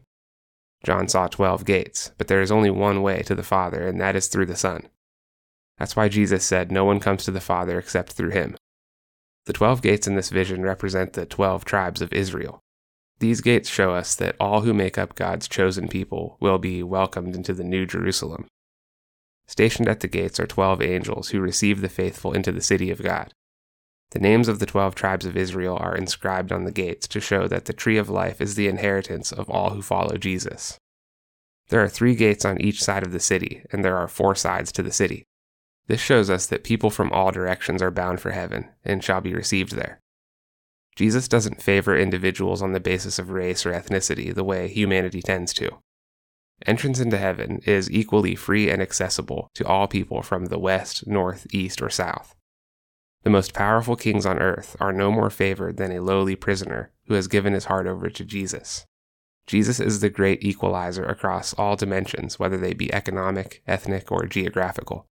John 0.85 1.09
saw 1.09 1.29
12 1.29 1.65
gates, 1.65 2.11
but 2.19 2.27
there 2.27 2.43
is 2.43 2.51
only 2.51 2.71
one 2.71 3.03
way 3.03 3.23
to 3.23 3.37
the 3.37 3.45
Father, 3.45 3.87
and 3.87 4.01
that 4.01 4.17
is 4.17 4.27
through 4.27 4.47
the 4.47 4.57
Son. 4.57 4.89
That's 5.79 5.95
why 5.95 6.09
Jesus 6.09 6.45
said, 6.45 6.73
No 6.73 6.85
one 6.85 7.01
comes 7.01 7.25
to 7.25 7.31
the 7.31 7.41
Father 7.41 7.79
except 7.79 8.13
through 8.13 8.31
him. 8.31 8.57
The 9.47 9.53
12 9.53 9.83
gates 9.83 10.07
in 10.09 10.17
this 10.17 10.31
vision 10.31 10.63
represent 10.63 11.13
the 11.13 11.27
12 11.27 11.65
tribes 11.65 12.03
of 12.03 12.13
Israel. 12.13 12.61
These 13.19 13.41
gates 13.41 13.69
show 13.69 13.93
us 13.93 14.15
that 14.17 14.37
all 14.39 14.61
who 14.61 14.75
make 14.75 14.99
up 14.99 15.15
God's 15.15 15.49
chosen 15.49 15.89
people 15.89 16.37
will 16.39 16.59
be 16.59 16.83
welcomed 16.83 17.35
into 17.35 17.55
the 17.55 17.65
New 17.65 17.87
Jerusalem. 17.87 18.47
Stationed 19.47 19.89
at 19.89 20.01
the 20.01 20.09
gates 20.09 20.39
are 20.39 20.47
twelve 20.47 20.83
angels 20.83 21.29
who 21.29 21.41
receive 21.41 21.81
the 21.81 21.89
faithful 21.89 22.33
into 22.33 22.53
the 22.53 22.61
city 22.61 22.91
of 22.91 23.03
God. 23.03 23.33
The 24.11 24.19
names 24.19 24.49
of 24.49 24.59
the 24.59 24.67
twelve 24.67 24.95
tribes 24.95 25.25
of 25.25 25.37
Israel 25.37 25.77
are 25.81 25.97
inscribed 25.97 26.53
on 26.53 26.65
the 26.65 26.73
gates 26.73 27.09
to 27.09 27.21
show 27.21 27.49
that 27.49 27.65
the 27.65 27.73
tree 27.73 27.97
of 27.97 28.09
life 28.11 28.41
is 28.41 28.55
the 28.55 28.69
inheritance 28.69 29.33
of 29.33 29.49
all 29.49 29.71
who 29.71 29.83
follow 29.83 30.17
Jesus. 30.17 30.79
There 31.69 31.83
are 31.83 31.89
three 31.89 32.15
gates 32.15 32.45
on 32.45 32.61
each 32.61 32.83
side 32.83 33.03
of 33.03 33.13
the 33.13 33.21
city, 33.21 33.65
and 33.73 33.85
there 33.85 33.97
are 33.97 34.09
four 34.09 34.35
sides 34.35 34.71
to 34.73 34.83
the 34.83 34.93
city. 34.93 35.25
This 35.87 36.01
shows 36.01 36.29
us 36.29 36.47
that 36.47 36.65
people 36.65 36.91
from 36.91 37.11
all 37.13 37.31
directions 37.31 37.81
are 37.81 37.91
bound 37.91 38.21
for 38.21 38.33
heaven 38.33 38.69
and 38.85 39.03
shall 39.03 39.21
be 39.21 39.35
received 39.35 39.73
there. 39.73 40.01
Jesus 40.97 41.29
doesn't 41.29 41.63
favor 41.63 41.97
individuals 41.97 42.63
on 42.63 42.73
the 42.73 42.81
basis 42.81 43.19
of 43.19 43.31
race 43.31 43.67
or 43.67 43.73
ethnicity 43.73 44.35
the 44.35 44.45
way 44.45 44.67
humanity 44.69 45.21
tends 45.21 45.53
to. 45.55 45.71
Entrance 46.65 46.99
into 46.99 47.19
heaven 47.19 47.61
is 47.67 47.91
equally 47.91 48.35
free 48.35 48.71
and 48.71 48.81
accessible 48.81 49.51
to 49.55 49.67
all 49.67 49.87
people 49.87 50.23
from 50.23 50.47
the 50.47 50.59
west, 50.59 51.07
north, 51.07 51.47
east, 51.53 51.83
or 51.83 51.91
south. 51.91 52.35
The 53.25 53.31
most 53.31 53.53
powerful 53.53 53.97
kings 53.97 54.25
on 54.25 54.39
earth 54.39 54.75
are 54.81 54.93
no 54.93 55.11
more 55.11 55.29
favored 55.31 55.77
than 55.77 55.93
a 55.93 56.01
lowly 56.01 56.35
prisoner 56.35 56.93
who 57.07 57.15
has 57.15 57.29
given 57.29 57.53
his 57.53 57.67
heart 57.67 57.87
over 57.87 58.09
to 58.09 58.25
Jesus. 58.25 58.87
Jesus 59.47 59.79
is 59.79 60.01
the 60.01 60.09
great 60.09 60.43
equalizer 60.43 61.05
across 61.05 61.53
all 61.55 61.77
dimensions, 61.77 62.39
whether 62.39 62.57
they 62.57 62.73
be 62.73 62.93
economic, 62.93 63.63
ethnic, 63.67 64.11
or 64.11 64.27
geographical. 64.27 65.07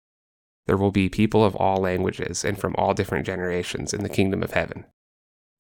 There 0.66 0.76
will 0.76 0.92
be 0.92 1.08
people 1.08 1.44
of 1.44 1.54
all 1.56 1.76
languages 1.76 2.44
and 2.44 2.58
from 2.58 2.74
all 2.76 2.94
different 2.94 3.26
generations 3.26 3.92
in 3.92 4.02
the 4.02 4.08
kingdom 4.08 4.42
of 4.42 4.52
heaven. 4.52 4.86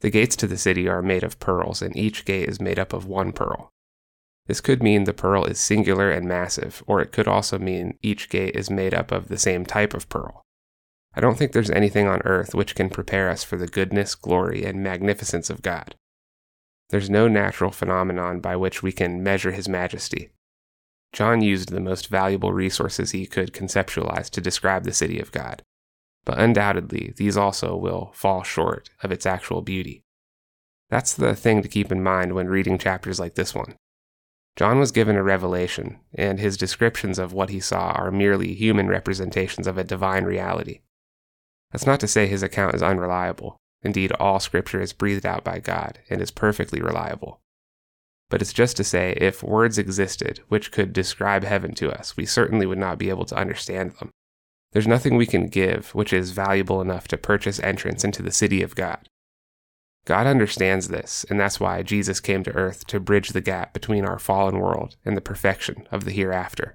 The 0.04 0.10
gates 0.10 0.36
to 0.36 0.46
the 0.46 0.58
city 0.58 0.86
are 0.86 1.00
made 1.00 1.24
of 1.24 1.40
pearls, 1.40 1.80
and 1.80 1.96
each 1.96 2.26
gate 2.26 2.46
is 2.46 2.60
made 2.60 2.78
up 2.78 2.92
of 2.92 3.06
one 3.06 3.32
pearl. 3.32 3.70
This 4.44 4.60
could 4.60 4.82
mean 4.82 5.04
the 5.04 5.14
pearl 5.14 5.46
is 5.46 5.58
singular 5.58 6.10
and 6.10 6.28
massive, 6.28 6.84
or 6.86 7.00
it 7.00 7.10
could 7.10 7.26
also 7.26 7.58
mean 7.58 7.96
each 8.02 8.28
gate 8.28 8.54
is 8.54 8.68
made 8.68 8.92
up 8.92 9.10
of 9.10 9.28
the 9.28 9.38
same 9.38 9.64
type 9.64 9.94
of 9.94 10.10
pearl. 10.10 10.42
I 11.14 11.22
don't 11.22 11.38
think 11.38 11.52
there's 11.52 11.70
anything 11.70 12.06
on 12.06 12.20
earth 12.26 12.54
which 12.54 12.74
can 12.74 12.90
prepare 12.90 13.30
us 13.30 13.44
for 13.44 13.56
the 13.56 13.66
goodness, 13.66 14.14
glory, 14.14 14.66
and 14.66 14.82
magnificence 14.82 15.48
of 15.48 15.62
God. 15.62 15.94
There's 16.90 17.08
no 17.08 17.26
natural 17.26 17.70
phenomenon 17.70 18.40
by 18.40 18.56
which 18.56 18.82
we 18.82 18.92
can 18.92 19.22
measure 19.22 19.52
His 19.52 19.70
majesty. 19.70 20.32
John 21.14 21.40
used 21.40 21.70
the 21.70 21.80
most 21.80 22.08
valuable 22.08 22.52
resources 22.52 23.12
he 23.12 23.24
could 23.24 23.54
conceptualize 23.54 24.28
to 24.28 24.42
describe 24.42 24.84
the 24.84 24.92
city 24.92 25.18
of 25.18 25.32
God, 25.32 25.62
but 26.24 26.38
undoubtedly 26.38 27.12
these 27.16 27.36
also 27.36 27.76
will 27.76 28.12
fall 28.14 28.42
short 28.42 28.90
of 29.02 29.12
its 29.12 29.26
actual 29.26 29.62
beauty. 29.62 30.02
That's 30.90 31.14
the 31.14 31.34
thing 31.34 31.62
to 31.62 31.68
keep 31.68 31.90
in 31.90 32.02
mind 32.02 32.34
when 32.34 32.48
reading 32.48 32.78
chapters 32.78 33.18
like 33.18 33.34
this 33.34 33.54
one. 33.54 33.74
John 34.56 34.78
was 34.78 34.92
given 34.92 35.16
a 35.16 35.22
revelation, 35.22 35.98
and 36.14 36.38
his 36.38 36.56
descriptions 36.56 37.18
of 37.18 37.32
what 37.32 37.50
he 37.50 37.58
saw 37.58 37.90
are 37.90 38.12
merely 38.12 38.54
human 38.54 38.86
representations 38.86 39.66
of 39.66 39.76
a 39.76 39.82
divine 39.82 40.24
reality. 40.24 40.80
That's 41.72 41.86
not 41.86 41.98
to 42.00 42.06
say 42.06 42.28
his 42.28 42.44
account 42.44 42.76
is 42.76 42.82
unreliable. 42.82 43.56
Indeed, 43.82 44.12
all 44.12 44.38
scripture 44.38 44.80
is 44.80 44.92
breathed 44.92 45.26
out 45.26 45.42
by 45.42 45.58
God 45.58 45.98
and 46.08 46.22
is 46.22 46.30
perfectly 46.30 46.80
reliable. 46.80 47.40
But 48.30 48.40
it's 48.40 48.52
just 48.52 48.76
to 48.76 48.84
say, 48.84 49.14
if 49.20 49.42
words 49.42 49.76
existed 49.76 50.40
which 50.48 50.70
could 50.70 50.92
describe 50.92 51.42
heaven 51.42 51.74
to 51.74 51.90
us, 51.90 52.16
we 52.16 52.24
certainly 52.24 52.64
would 52.64 52.78
not 52.78 52.98
be 52.98 53.08
able 53.08 53.24
to 53.26 53.36
understand 53.36 53.92
them. 53.92 54.10
There's 54.74 54.88
nothing 54.88 55.16
we 55.16 55.24
can 55.24 55.46
give 55.46 55.94
which 55.94 56.12
is 56.12 56.32
valuable 56.32 56.80
enough 56.80 57.06
to 57.08 57.16
purchase 57.16 57.60
entrance 57.60 58.02
into 58.02 58.22
the 58.22 58.32
city 58.32 58.60
of 58.60 58.74
God. 58.74 59.08
God 60.04 60.26
understands 60.26 60.88
this, 60.88 61.24
and 61.30 61.38
that's 61.38 61.60
why 61.60 61.82
Jesus 61.82 62.18
came 62.18 62.42
to 62.42 62.52
earth 62.54 62.84
to 62.88 62.98
bridge 62.98 63.30
the 63.30 63.40
gap 63.40 63.72
between 63.72 64.04
our 64.04 64.18
fallen 64.18 64.58
world 64.58 64.96
and 65.04 65.16
the 65.16 65.22
perfection 65.22 65.86
of 65.92 66.04
the 66.04 66.10
hereafter. 66.10 66.74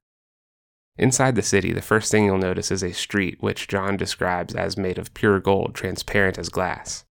Inside 0.97 1.35
the 1.35 1.41
city, 1.41 1.73
the 1.73 1.81
first 1.81 2.09
thing 2.09 2.25
you'll 2.25 2.37
notice 2.37 2.71
is 2.71 2.83
a 2.83 2.93
street 2.93 3.37
which 3.41 3.67
John 3.67 3.97
describes 3.97 4.55
as 4.55 4.77
made 4.77 4.97
of 4.97 5.13
pure 5.13 5.41
gold, 5.41 5.75
transparent 5.75 6.37
as 6.37 6.47
glass. 6.47 7.03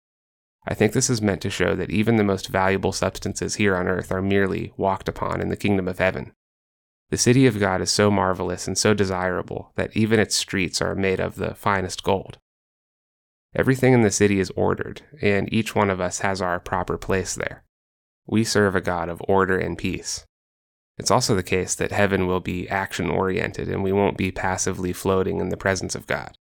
I 0.68 0.74
think 0.74 0.92
this 0.92 1.10
is 1.10 1.20
meant 1.20 1.42
to 1.42 1.50
show 1.50 1.74
that 1.74 1.90
even 1.90 2.16
the 2.16 2.24
most 2.24 2.46
valuable 2.46 2.92
substances 2.92 3.56
here 3.56 3.76
on 3.76 3.88
earth 3.88 4.12
are 4.12 4.22
merely 4.22 4.72
walked 4.76 5.08
upon 5.08 5.40
in 5.40 5.48
the 5.48 5.56
kingdom 5.56 5.88
of 5.88 5.98
heaven. 5.98 6.32
The 7.10 7.16
city 7.16 7.46
of 7.46 7.60
God 7.60 7.80
is 7.80 7.90
so 7.90 8.10
marvelous 8.10 8.66
and 8.66 8.76
so 8.76 8.92
desirable 8.92 9.72
that 9.76 9.96
even 9.96 10.18
its 10.18 10.34
streets 10.34 10.82
are 10.82 10.94
made 10.94 11.20
of 11.20 11.36
the 11.36 11.54
finest 11.54 12.02
gold. 12.02 12.38
Everything 13.54 13.92
in 13.92 14.02
the 14.02 14.10
city 14.10 14.40
is 14.40 14.50
ordered, 14.56 15.02
and 15.22 15.52
each 15.52 15.74
one 15.74 15.88
of 15.88 16.00
us 16.00 16.18
has 16.20 16.42
our 16.42 16.60
proper 16.60 16.98
place 16.98 17.34
there. 17.34 17.64
We 18.26 18.44
serve 18.44 18.74
a 18.74 18.80
God 18.80 19.08
of 19.08 19.22
order 19.28 19.56
and 19.56 19.78
peace. 19.78 20.26
It's 20.98 21.10
also 21.10 21.34
the 21.34 21.42
case 21.42 21.74
that 21.74 21.92
heaven 21.92 22.26
will 22.26 22.40
be 22.40 22.68
action 22.68 23.08
oriented 23.08 23.68
and 23.68 23.82
we 23.82 23.92
won't 23.92 24.16
be 24.16 24.32
passively 24.32 24.92
floating 24.92 25.40
in 25.40 25.50
the 25.50 25.56
presence 25.56 25.94
of 25.94 26.06
God. 26.06 26.36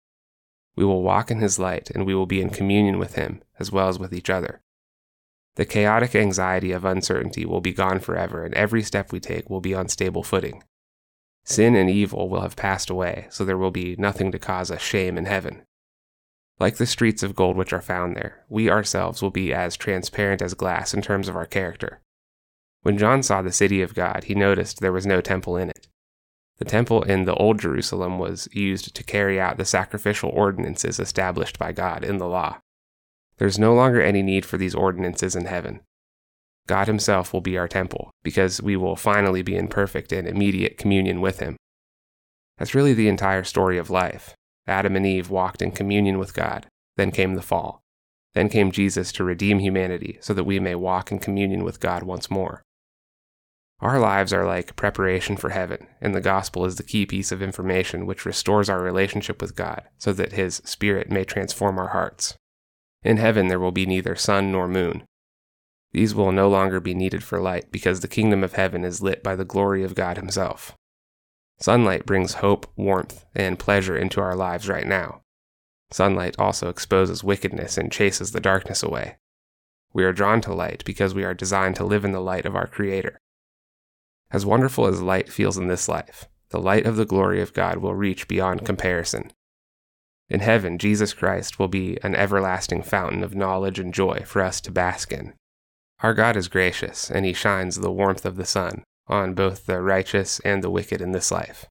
We 0.76 0.84
will 0.84 1.02
walk 1.02 1.30
in 1.30 1.40
His 1.40 1.58
light 1.58 1.90
and 1.90 2.06
we 2.06 2.14
will 2.14 2.26
be 2.26 2.40
in 2.40 2.50
communion 2.50 2.98
with 2.98 3.14
Him 3.14 3.42
as 3.58 3.72
well 3.72 3.88
as 3.88 3.98
with 3.98 4.12
each 4.12 4.30
other. 4.30 4.61
The 5.56 5.66
chaotic 5.66 6.14
anxiety 6.14 6.72
of 6.72 6.84
uncertainty 6.84 7.44
will 7.44 7.60
be 7.60 7.72
gone 7.72 8.00
forever, 8.00 8.44
and 8.44 8.54
every 8.54 8.82
step 8.82 9.12
we 9.12 9.20
take 9.20 9.50
will 9.50 9.60
be 9.60 9.74
on 9.74 9.88
stable 9.88 10.22
footing. 10.22 10.62
Sin 11.44 11.74
and 11.74 11.90
evil 11.90 12.28
will 12.28 12.40
have 12.40 12.56
passed 12.56 12.88
away, 12.88 13.26
so 13.30 13.44
there 13.44 13.58
will 13.58 13.70
be 13.70 13.96
nothing 13.98 14.32
to 14.32 14.38
cause 14.38 14.70
us 14.70 14.80
shame 14.80 15.18
in 15.18 15.26
heaven. 15.26 15.62
Like 16.58 16.76
the 16.76 16.86
streets 16.86 17.22
of 17.22 17.34
gold 17.34 17.56
which 17.56 17.72
are 17.72 17.82
found 17.82 18.16
there, 18.16 18.44
we 18.48 18.70
ourselves 18.70 19.20
will 19.20 19.30
be 19.30 19.52
as 19.52 19.76
transparent 19.76 20.40
as 20.40 20.54
glass 20.54 20.94
in 20.94 21.02
terms 21.02 21.28
of 21.28 21.36
our 21.36 21.46
character. 21.46 22.00
When 22.82 22.96
John 22.96 23.22
saw 23.22 23.42
the 23.42 23.52
city 23.52 23.82
of 23.82 23.94
God, 23.94 24.24
he 24.24 24.34
noticed 24.34 24.80
there 24.80 24.92
was 24.92 25.06
no 25.06 25.20
temple 25.20 25.56
in 25.56 25.68
it. 25.68 25.88
The 26.58 26.64
temple 26.64 27.02
in 27.02 27.24
the 27.24 27.34
Old 27.34 27.58
Jerusalem 27.58 28.18
was 28.18 28.48
used 28.52 28.94
to 28.94 29.04
carry 29.04 29.40
out 29.40 29.56
the 29.58 29.64
sacrificial 29.64 30.30
ordinances 30.30 31.00
established 31.00 31.58
by 31.58 31.72
God 31.72 32.04
in 32.04 32.18
the 32.18 32.28
law. 32.28 32.60
There's 33.42 33.58
no 33.58 33.74
longer 33.74 34.00
any 34.00 34.22
need 34.22 34.46
for 34.46 34.56
these 34.56 34.72
ordinances 34.72 35.34
in 35.34 35.46
heaven. 35.46 35.80
God 36.68 36.86
Himself 36.86 37.32
will 37.32 37.40
be 37.40 37.58
our 37.58 37.66
temple, 37.66 38.12
because 38.22 38.62
we 38.62 38.76
will 38.76 38.94
finally 38.94 39.42
be 39.42 39.56
in 39.56 39.66
perfect 39.66 40.12
and 40.12 40.28
immediate 40.28 40.78
communion 40.78 41.20
with 41.20 41.40
Him. 41.40 41.56
That's 42.58 42.72
really 42.72 42.94
the 42.94 43.08
entire 43.08 43.42
story 43.42 43.78
of 43.78 43.90
life. 43.90 44.36
Adam 44.68 44.94
and 44.94 45.04
Eve 45.04 45.28
walked 45.28 45.60
in 45.60 45.72
communion 45.72 46.20
with 46.20 46.34
God, 46.34 46.68
then 46.96 47.10
came 47.10 47.34
the 47.34 47.42
fall. 47.42 47.80
Then 48.32 48.48
came 48.48 48.70
Jesus 48.70 49.10
to 49.10 49.24
redeem 49.24 49.58
humanity 49.58 50.18
so 50.20 50.32
that 50.34 50.44
we 50.44 50.60
may 50.60 50.76
walk 50.76 51.10
in 51.10 51.18
communion 51.18 51.64
with 51.64 51.80
God 51.80 52.04
once 52.04 52.30
more. 52.30 52.62
Our 53.80 53.98
lives 53.98 54.32
are 54.32 54.46
like 54.46 54.76
preparation 54.76 55.36
for 55.36 55.50
heaven, 55.50 55.88
and 56.00 56.14
the 56.14 56.20
gospel 56.20 56.64
is 56.64 56.76
the 56.76 56.84
key 56.84 57.06
piece 57.06 57.32
of 57.32 57.42
information 57.42 58.06
which 58.06 58.24
restores 58.24 58.70
our 58.70 58.80
relationship 58.80 59.42
with 59.42 59.56
God 59.56 59.82
so 59.98 60.12
that 60.12 60.34
His 60.34 60.62
Spirit 60.64 61.10
may 61.10 61.24
transform 61.24 61.76
our 61.80 61.88
hearts. 61.88 62.36
In 63.02 63.16
heaven 63.16 63.48
there 63.48 63.60
will 63.60 63.72
be 63.72 63.86
neither 63.86 64.14
sun 64.16 64.52
nor 64.52 64.68
moon. 64.68 65.04
These 65.92 66.14
will 66.14 66.32
no 66.32 66.48
longer 66.48 66.80
be 66.80 66.94
needed 66.94 67.22
for 67.22 67.40
light 67.40 67.70
because 67.70 68.00
the 68.00 68.08
kingdom 68.08 68.42
of 68.42 68.54
heaven 68.54 68.84
is 68.84 69.02
lit 69.02 69.22
by 69.22 69.36
the 69.36 69.44
glory 69.44 69.84
of 69.84 69.94
God 69.94 70.16
Himself. 70.16 70.74
Sunlight 71.58 72.06
brings 72.06 72.34
hope, 72.34 72.70
warmth, 72.76 73.24
and 73.34 73.58
pleasure 73.58 73.96
into 73.96 74.20
our 74.20 74.34
lives 74.34 74.68
right 74.68 74.86
now. 74.86 75.20
Sunlight 75.90 76.34
also 76.38 76.68
exposes 76.68 77.22
wickedness 77.22 77.76
and 77.76 77.92
chases 77.92 78.32
the 78.32 78.40
darkness 78.40 78.82
away. 78.82 79.16
We 79.92 80.04
are 80.04 80.12
drawn 80.12 80.40
to 80.42 80.54
light 80.54 80.82
because 80.86 81.14
we 81.14 81.24
are 81.24 81.34
designed 81.34 81.76
to 81.76 81.84
live 81.84 82.04
in 82.04 82.12
the 82.12 82.20
light 82.20 82.46
of 82.46 82.56
our 82.56 82.66
Creator. 82.66 83.20
As 84.30 84.46
wonderful 84.46 84.86
as 84.86 85.02
light 85.02 85.30
feels 85.30 85.58
in 85.58 85.68
this 85.68 85.88
life, 85.88 86.26
the 86.48 86.60
light 86.60 86.86
of 86.86 86.96
the 86.96 87.04
glory 87.04 87.42
of 87.42 87.52
God 87.52 87.78
will 87.78 87.94
reach 87.94 88.26
beyond 88.26 88.64
comparison. 88.64 89.32
In 90.28 90.40
heaven, 90.40 90.78
Jesus 90.78 91.12
Christ 91.12 91.58
will 91.58 91.68
be 91.68 91.98
an 92.02 92.14
everlasting 92.14 92.82
fountain 92.82 93.22
of 93.22 93.34
knowledge 93.34 93.78
and 93.78 93.92
joy 93.92 94.22
for 94.24 94.42
us 94.42 94.60
to 94.62 94.70
bask 94.70 95.12
in. 95.12 95.34
Our 96.00 96.14
God 96.14 96.36
is 96.36 96.48
gracious, 96.48 97.10
and 97.10 97.24
He 97.24 97.32
shines 97.32 97.76
the 97.76 97.92
warmth 97.92 98.24
of 98.24 98.36
the 98.36 98.44
sun 98.44 98.84
on 99.06 99.34
both 99.34 99.66
the 99.66 99.80
righteous 99.80 100.40
and 100.40 100.62
the 100.62 100.70
wicked 100.70 101.00
in 101.00 101.12
this 101.12 101.30
life. 101.30 101.66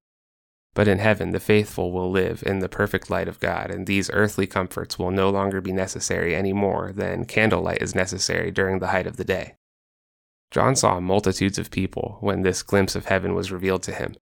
But 0.73 0.87
in 0.87 0.99
heaven, 0.99 1.31
the 1.31 1.39
faithful 1.39 1.91
will 1.91 2.09
live 2.09 2.43
in 2.45 2.59
the 2.59 2.69
perfect 2.69 3.09
light 3.09 3.27
of 3.27 3.39
God, 3.39 3.71
and 3.71 3.85
these 3.85 4.09
earthly 4.13 4.47
comforts 4.47 4.97
will 4.97 5.11
no 5.11 5.29
longer 5.29 5.59
be 5.59 5.73
necessary 5.73 6.33
any 6.33 6.53
more 6.53 6.93
than 6.93 7.25
candlelight 7.25 7.81
is 7.81 7.93
necessary 7.93 8.51
during 8.51 8.79
the 8.79 8.87
height 8.87 9.07
of 9.07 9.17
the 9.17 9.25
day. 9.25 9.55
John 10.49 10.75
saw 10.75 10.99
multitudes 10.99 11.57
of 11.57 11.71
people 11.71 12.17
when 12.21 12.41
this 12.41 12.63
glimpse 12.63 12.95
of 12.95 13.05
heaven 13.05 13.33
was 13.33 13.51
revealed 13.51 13.83
to 13.83 13.93
him. 13.93 14.15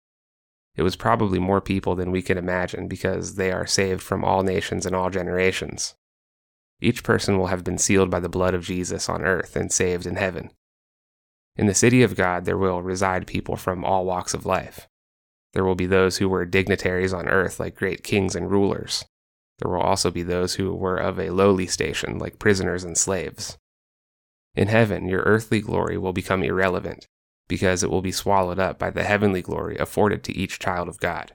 It 0.77 0.83
was 0.83 0.97
probably 0.97 1.39
more 1.39 1.61
people 1.61 1.95
than 1.95 2.11
we 2.11 2.23
can 2.23 2.37
imagine 2.37 2.87
because 2.87 3.37
they 3.37 3.51
are 3.51 3.67
saved 3.67 4.03
from 4.03 4.25
all 4.25 4.43
nations 4.43 4.85
and 4.85 4.95
all 4.95 5.11
generations. 5.11 5.95
Each 6.81 7.03
person 7.03 7.39
will 7.39 7.47
have 7.47 7.65
been 7.65 7.79
sealed 7.79 8.11
by 8.11 8.21
the 8.21 8.29
blood 8.29 8.53
of 8.53 8.65
Jesus 8.65 9.09
on 9.09 9.25
earth 9.25 9.57
and 9.57 9.73
saved 9.73 10.07
in 10.07 10.17
heaven. 10.17 10.51
In 11.57 11.67
the 11.67 11.75
city 11.75 12.03
of 12.03 12.17
God, 12.17 12.45
there 12.45 12.59
will 12.59 12.83
reside 12.83 13.27
people 13.27 13.57
from 13.57 13.85
all 13.85 14.05
walks 14.05 14.35
of 14.35 14.45
life. 14.45 14.87
There 15.55 15.65
will 15.65 15.75
be 15.75 15.87
those 15.87 16.19
who 16.19 16.29
were 16.29 16.45
dignitaries 16.45 17.15
on 17.15 17.29
earth, 17.29 17.59
like 17.59 17.75
great 17.75 18.05
kings 18.05 18.37
and 18.37 18.51
rulers. 18.51 19.07
There 19.59 19.71
will 19.71 19.81
also 19.81 20.11
be 20.11 20.23
those 20.23 20.57
who 20.57 20.75
were 20.75 20.99
of 20.99 21.19
a 21.19 21.31
lowly 21.31 21.67
station, 21.67 22.19
like 22.19 22.39
prisoners 22.39 22.85
and 22.85 22.99
slaves. 22.99 23.57
In 24.55 24.69
heaven, 24.69 25.09
your 25.09 25.23
earthly 25.23 25.63
glory 25.63 25.97
will 25.97 26.13
become 26.13 26.43
irrelevant, 26.43 27.07
because 27.49 27.83
it 27.83 27.91
will 27.91 28.03
be 28.03 28.13
swallowed 28.13 28.59
up 28.59 28.79
by 28.79 28.91
the 28.91 29.05
heavenly 29.05 29.43
glory 29.43 29.77
afforded 29.77 30.23
to 30.25 30.37
each 30.37 30.59
child 30.59 30.89
of 30.89 31.01
God. 31.01 31.33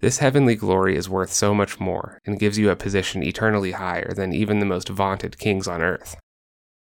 This 0.00 0.18
heavenly 0.18 0.56
glory 0.56 0.96
is 0.96 1.08
worth 1.08 1.32
so 1.32 1.54
much 1.54 1.80
more 1.80 2.20
and 2.26 2.38
gives 2.38 2.58
you 2.58 2.70
a 2.70 2.76
position 2.76 3.22
eternally 3.22 3.72
higher 3.72 4.12
than 4.12 4.32
even 4.32 4.58
the 4.58 4.66
most 4.66 4.88
vaunted 4.88 5.38
kings 5.38 5.66
on 5.66 5.82
earth. 5.82 6.16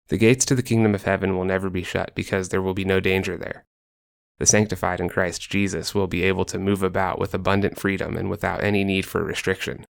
The 0.08 0.18
gates 0.18 0.44
to 0.46 0.54
the 0.54 0.62
kingdom 0.62 0.94
of 0.94 1.04
heaven 1.04 1.36
will 1.36 1.44
never 1.44 1.70
be 1.70 1.82
shut 1.82 2.14
because 2.14 2.48
there 2.48 2.62
will 2.62 2.74
be 2.74 2.84
no 2.84 3.00
danger 3.00 3.36
there. 3.36 3.64
The 4.38 4.46
sanctified 4.46 5.00
in 5.00 5.08
Christ 5.08 5.48
Jesus 5.48 5.94
will 5.94 6.08
be 6.08 6.24
able 6.24 6.44
to 6.46 6.58
move 6.58 6.82
about 6.82 7.18
with 7.18 7.34
abundant 7.34 7.78
freedom 7.78 8.16
and 8.16 8.28
without 8.28 8.64
any 8.64 8.82
need 8.82 9.06
for 9.06 9.22
restriction. 9.22 9.86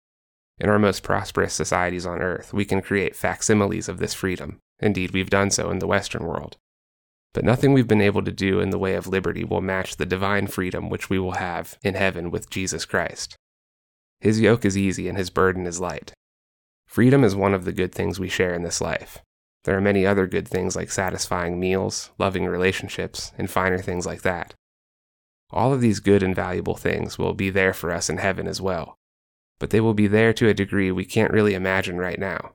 In 0.60 0.70
our 0.70 0.80
most 0.80 1.02
prosperous 1.02 1.54
societies 1.54 2.06
on 2.06 2.22
earth, 2.22 2.54
we 2.54 2.66
can 2.66 2.82
create 2.82 3.16
facsimiles 3.16 3.88
of 3.88 4.00
this 4.00 4.14
freedom 4.14 4.60
Indeed, 4.84 5.12
we've 5.12 5.30
done 5.30 5.50
so 5.50 5.72
in 5.72 5.80
the 5.80 5.88
Western 5.88 6.26
world. 6.26 6.58
But 7.34 7.44
nothing 7.44 7.74
we've 7.74 7.88
been 7.88 8.02
able 8.02 8.24
to 8.24 8.32
do 8.32 8.60
in 8.60 8.70
the 8.70 8.78
way 8.78 8.96
of 8.96 9.08
liberty 9.08 9.44
will 9.44 9.62
match 9.62 9.96
the 9.96 10.06
divine 10.06 10.48
freedom 10.48 10.90
which 10.90 11.10
we 11.10 11.18
will 11.18 11.34
have 11.34 11.78
in 11.82 11.96
heaven 11.96 12.30
with 12.30 12.50
Jesus 12.50 12.86
Christ. 12.86 13.36
His 14.20 14.40
yoke 14.40 14.64
is 14.64 14.78
easy 14.78 15.10
and 15.10 15.18
his 15.18 15.30
burden 15.30 15.66
is 15.66 15.82
light. 15.82 16.14
Freedom 16.86 17.24
is 17.24 17.36
one 17.36 17.54
of 17.54 17.66
the 17.66 17.72
good 17.72 17.94
things 17.94 18.20
we 18.20 18.30
share 18.30 18.54
in 18.54 18.62
this 18.62 18.80
life. 18.80 19.20
There 19.64 19.76
are 19.76 19.82
many 19.82 20.06
other 20.06 20.28
good 20.28 20.48
things 20.48 20.76
like 20.76 20.92
satisfying 20.92 21.60
meals, 21.60 22.12
loving 22.20 22.46
relationships, 22.46 23.32
and 23.38 23.50
finer 23.50 23.80
things 23.80 24.06
like 24.06 24.22
that. 24.22 24.54
All 25.50 25.74
of 25.74 25.82
these 25.82 26.00
good 26.00 26.22
and 26.22 26.36
valuable 26.36 26.76
things 26.76 27.18
will 27.18 27.34
be 27.34 27.50
there 27.50 27.74
for 27.74 27.92
us 27.92 28.10
in 28.10 28.18
heaven 28.18 28.48
as 28.48 28.62
well, 28.62 28.96
but 29.60 29.70
they 29.70 29.80
will 29.80 29.94
be 29.94 30.08
there 30.08 30.34
to 30.34 30.50
a 30.50 30.54
degree 30.54 30.92
we 30.92 31.06
can't 31.06 31.32
really 31.32 31.54
imagine 31.54 31.98
right 31.98 32.20
now. 32.20 32.54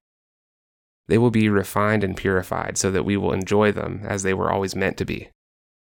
They 1.08 1.18
will 1.18 1.30
be 1.30 1.48
refined 1.48 2.04
and 2.04 2.16
purified 2.16 2.78
so 2.78 2.90
that 2.90 3.04
we 3.04 3.16
will 3.16 3.32
enjoy 3.32 3.72
them 3.72 4.02
as 4.04 4.22
they 4.22 4.34
were 4.34 4.52
always 4.52 4.76
meant 4.76 4.96
to 4.98 5.04
be. 5.04 5.30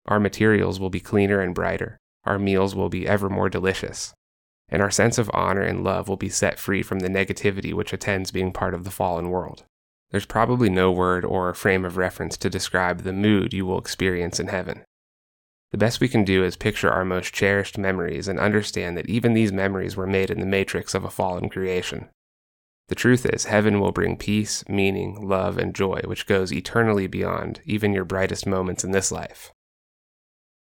Our 0.07 0.21
materials 0.21 0.81
will 0.81 0.91
be 0.91 1.01
cleaner 1.01 1.41
and 1.41 1.55
brighter, 1.55 1.97
our 2.25 2.39
meals 2.39 2.75
will 2.75 2.89
be 2.89 3.07
ever 3.07 3.29
more 3.31 3.49
delicious, 3.49 4.13
and 4.69 4.83
our 4.83 4.91
sense 4.91 5.19
of 5.19 5.31
honor 5.33 5.63
and 5.63 5.85
love 5.85 6.09
will 6.09 6.17
be 6.17 6.29
set 6.29 6.59
free 6.59 6.83
from 6.83 7.01
the 7.01 7.09
negativity 7.09 7.73
which 7.73 7.93
attends 7.93 8.33
being 8.33 8.53
part 8.53 8.75
of 8.75 8.85
the 8.85 8.91
fallen 8.91 9.31
world. 9.31 9.65
There's 10.11 10.27
probably 10.27 10.69
no 10.69 10.91
word 10.91 11.25
or 11.25 11.55
frame 11.55 11.85
of 11.85 11.97
reference 11.97 12.37
to 12.39 12.51
describe 12.51 13.03
the 13.03 13.13
mood 13.13 13.55
you 13.55 13.65
will 13.65 13.79
experience 13.79 14.41
in 14.41 14.49
heaven. 14.49 14.83
The 15.71 15.79
best 15.79 16.01
we 16.01 16.09
can 16.09 16.25
do 16.25 16.45
is 16.45 16.57
picture 16.57 16.91
our 16.91 17.05
most 17.05 17.33
cherished 17.33 17.79
memories 17.79 18.29
and 18.29 18.39
understand 18.39 18.97
that 18.99 19.09
even 19.09 19.33
these 19.33 19.53
memories 19.53 19.97
were 19.97 20.07
made 20.07 20.31
in 20.31 20.41
the 20.41 20.47
matrix 20.47 20.95
of 20.95 21.05
a 21.05 21.11
fallen 21.11 21.49
creation. 21.49 22.11
The 22.89 22.95
truth 22.95 23.25
is, 23.25 23.45
heaven 23.45 23.81
will 23.81 23.93
bring 23.93 24.17
peace, 24.17 24.65
meaning, 24.69 25.27
love, 25.27 25.57
and 25.57 25.75
joy, 25.75 26.01
which 26.05 26.27
goes 26.27 26.53
eternally 26.53 27.07
beyond 27.07 27.61
even 27.65 27.93
your 27.93 28.05
brightest 28.05 28.47
moments 28.47 28.85
in 28.85 28.91
this 28.91 29.11
life. 29.11 29.53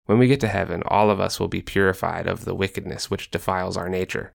When 0.06 0.18
we 0.18 0.28
get 0.28 0.40
to 0.40 0.48
heaven, 0.48 0.82
all 0.86 1.10
of 1.10 1.20
us 1.20 1.38
will 1.38 1.48
be 1.48 1.62
purified 1.62 2.26
of 2.26 2.44
the 2.44 2.54
wickedness 2.54 3.10
which 3.10 3.30
defiles 3.30 3.76
our 3.76 3.88
nature. 3.88 4.32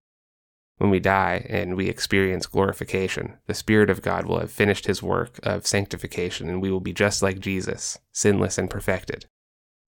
When 0.78 0.89
we 0.89 1.00
die 1.00 1.45
and 1.50 1.76
we 1.76 1.88
experience 1.88 2.48
glorification, 2.48 3.38
the 3.48 3.54
Spirit 3.54 3.89
of 3.89 4.02
God 4.02 4.26
will 4.26 4.39
have 4.39 4.52
finished 4.52 4.88
his 4.88 5.02
work 5.02 5.39
of 5.43 5.65
sanctification, 5.65 6.50
and 6.50 6.62
we 6.62 6.71
will 6.71 6.82
be 6.82 6.93
just 6.93 7.21
like 7.21 7.39
Jesus, 7.39 7.98
sinless 8.12 8.58
and 8.58 8.69
perfected. 8.69 9.26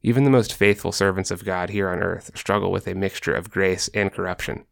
Even 0.01 0.23
the 0.23 0.29
most 0.29 0.53
faithful 0.53 0.91
servants 0.91 1.31
of 1.31 1.43
God 1.43 1.71
here 1.71 1.89
on 1.89 1.99
earth 1.99 2.31
struggle 2.35 2.71
with 2.71 2.87
a 2.87 2.95
mixture 2.95 3.33
of 3.33 3.49
grace 3.49 3.89
and 3.93 4.13
corruption. 4.13 4.65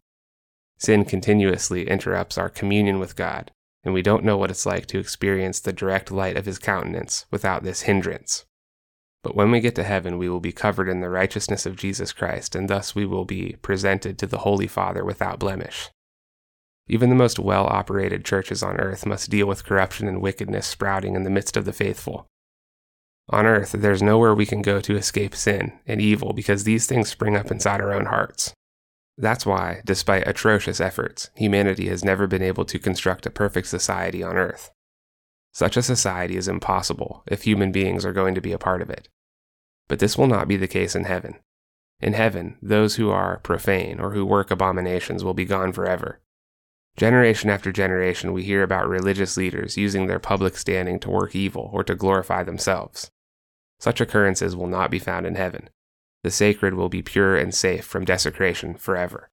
Sin 0.77 1.05
continuously 1.05 1.88
interrupts 1.88 2.38
our 2.38 2.49
communion 2.49 2.99
with 2.99 3.15
God, 3.15 3.51
and 3.83 3.93
we 3.93 4.01
don't 4.01 4.23
know 4.23 4.38
what 4.38 4.51
it's 4.51 4.65
like 4.65 4.88
to 4.88 4.99
experience 4.99 5.59
the 5.59 5.71
direct 5.71 6.11
light 6.11 6.38
of 6.38 6.45
His 6.45 6.59
countenance 6.59 7.25
without 7.31 7.63
this 7.63 7.83
hindrance. 7.83 8.45
But 9.23 9.35
when 9.35 9.49
we 9.49 9.59
get 9.59 9.73
to 9.75 9.83
heaven, 9.83 10.17
we 10.17 10.29
will 10.29 10.39
be 10.39 10.51
covered 10.51 10.88
in 10.88 10.99
the 10.99 11.09
righteousness 11.09 11.65
of 11.65 11.75
Jesus 11.75 12.13
Christ, 12.13 12.55
and 12.55 12.69
thus 12.69 12.93
we 12.93 13.05
will 13.05 13.25
be 13.25 13.55
presented 13.61 14.19
to 14.19 14.27
the 14.27 14.39
Holy 14.39 14.67
Father 14.67 15.03
without 15.03 15.39
blemish. 15.39 15.89
Even 16.88 17.09
the 17.09 17.15
most 17.15 17.39
well 17.39 17.65
operated 17.65 18.23
churches 18.23 18.61
on 18.61 18.77
earth 18.77 19.05
must 19.05 19.31
deal 19.31 19.47
with 19.47 19.65
corruption 19.65 20.07
and 20.07 20.21
wickedness 20.21 20.67
sprouting 20.67 21.15
in 21.15 21.23
the 21.23 21.31
midst 21.31 21.57
of 21.57 21.65
the 21.65 21.73
faithful. 21.73 22.27
On 23.29 23.47
earth, 23.47 23.71
there's 23.71 24.03
nowhere 24.03 24.35
we 24.35 24.45
can 24.45 24.61
go 24.61 24.79
to 24.81 24.95
escape 24.95 25.33
sin 25.33 25.73
and 25.88 25.99
evil 25.99 26.31
because 26.31 26.63
these 26.63 26.85
things 26.85 27.09
spring 27.09 27.35
up 27.35 27.49
inside 27.49 27.81
our 27.81 27.91
own 27.91 28.05
hearts. 28.05 28.53
That's 29.17 29.45
why, 29.45 29.82
despite 29.86 30.28
atrocious 30.28 30.82
efforts, 30.82 31.30
humanity 31.36 31.88
has 31.88 32.04
never 32.04 32.28
been 32.28 32.41
able 32.41 32.65
to 32.65 32.80
construct 32.80 33.25
a 33.25 33.30
perfect 33.30 33.67
society 33.67 34.21
on 34.21 34.36
Earth. 34.36 34.71
Such 35.54 35.78
a 35.78 35.82
society 35.82 36.36
is 36.36 36.49
impossible 36.49 37.23
if 37.28 37.43
human 37.43 37.71
beings 37.71 38.06
are 38.06 38.12
going 38.12 38.36
to 38.36 38.41
be 38.41 38.51
a 38.51 38.58
part 38.58 38.82
of 38.82 38.89
it. 38.89 39.08
But 39.88 39.99
this 39.99 40.17
will 40.17 40.28
not 40.28 40.49
be 40.49 40.58
the 40.58 40.67
case 40.67 40.95
in 40.95 41.06
heaven. 41.06 41.36
In 42.01 42.12
heaven, 42.12 42.58
those 42.62 42.95
who 42.95 43.10
are 43.10 43.39
profane 43.39 44.01
or 44.01 44.12
who 44.12 44.25
work 44.25 44.51
abominations 44.51 45.23
will 45.23 45.34
be 45.34 45.45
gone 45.45 45.71
forever. 45.71 46.19
Generation 46.97 47.49
after 47.49 47.71
generation, 47.71 48.34
we 48.34 48.43
hear 48.43 48.63
about 48.63 48.88
religious 48.88 49.38
leaders 49.38 49.78
using 49.78 50.08
their 50.08 50.19
public 50.19 50.58
standing 50.58 50.99
to 50.99 51.10
work 51.10 51.36
evil 51.36 51.69
or 51.71 51.86
to 51.86 51.95
glorify 51.95 52.43
themselves. 52.43 53.12
Such 53.80 54.01
occurrences 54.01 54.58
will 54.58 54.67
not 54.67 54.91
be 54.91 54.99
found 54.99 55.25
in 55.25 55.36
heaven 55.36 55.69
the 56.25 56.31
sacred 56.31 56.73
will 56.73 56.89
be 56.89 57.03
pure 57.03 57.38
and 57.38 57.53
safe 57.53 57.85
from 57.85 58.03
desecration 58.03 58.73
forever. 58.73 59.29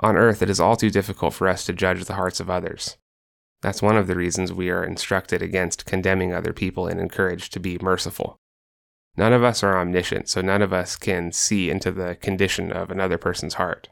On 0.00 0.16
earth, 0.16 0.42
it 0.42 0.50
is 0.50 0.58
all 0.58 0.74
too 0.74 0.90
difficult 0.90 1.34
for 1.34 1.46
us 1.46 1.64
to 1.66 1.72
judge 1.72 2.06
the 2.06 2.14
hearts 2.14 2.40
of 2.40 2.50
others. 2.50 2.96
That's 3.62 3.80
one 3.80 3.96
of 3.96 4.08
the 4.08 4.16
reasons 4.16 4.52
we 4.52 4.70
are 4.70 4.82
instructed 4.82 5.40
against 5.40 5.86
condemning 5.86 6.34
other 6.34 6.52
people 6.52 6.88
and 6.88 6.98
encouraged 6.98 7.52
to 7.52 7.60
be 7.60 7.78
merciful. 7.80 8.40
None 9.16 9.32
of 9.32 9.44
us 9.44 9.62
are 9.62 9.78
omniscient, 9.78 10.28
so 10.28 10.40
none 10.40 10.62
of 10.62 10.72
us 10.72 10.96
can 10.96 11.30
see 11.30 11.70
into 11.70 11.92
the 11.92 12.16
condition 12.16 12.72
of 12.72 12.90
another 12.90 13.16
person's 13.16 13.54
heart. 13.54 13.88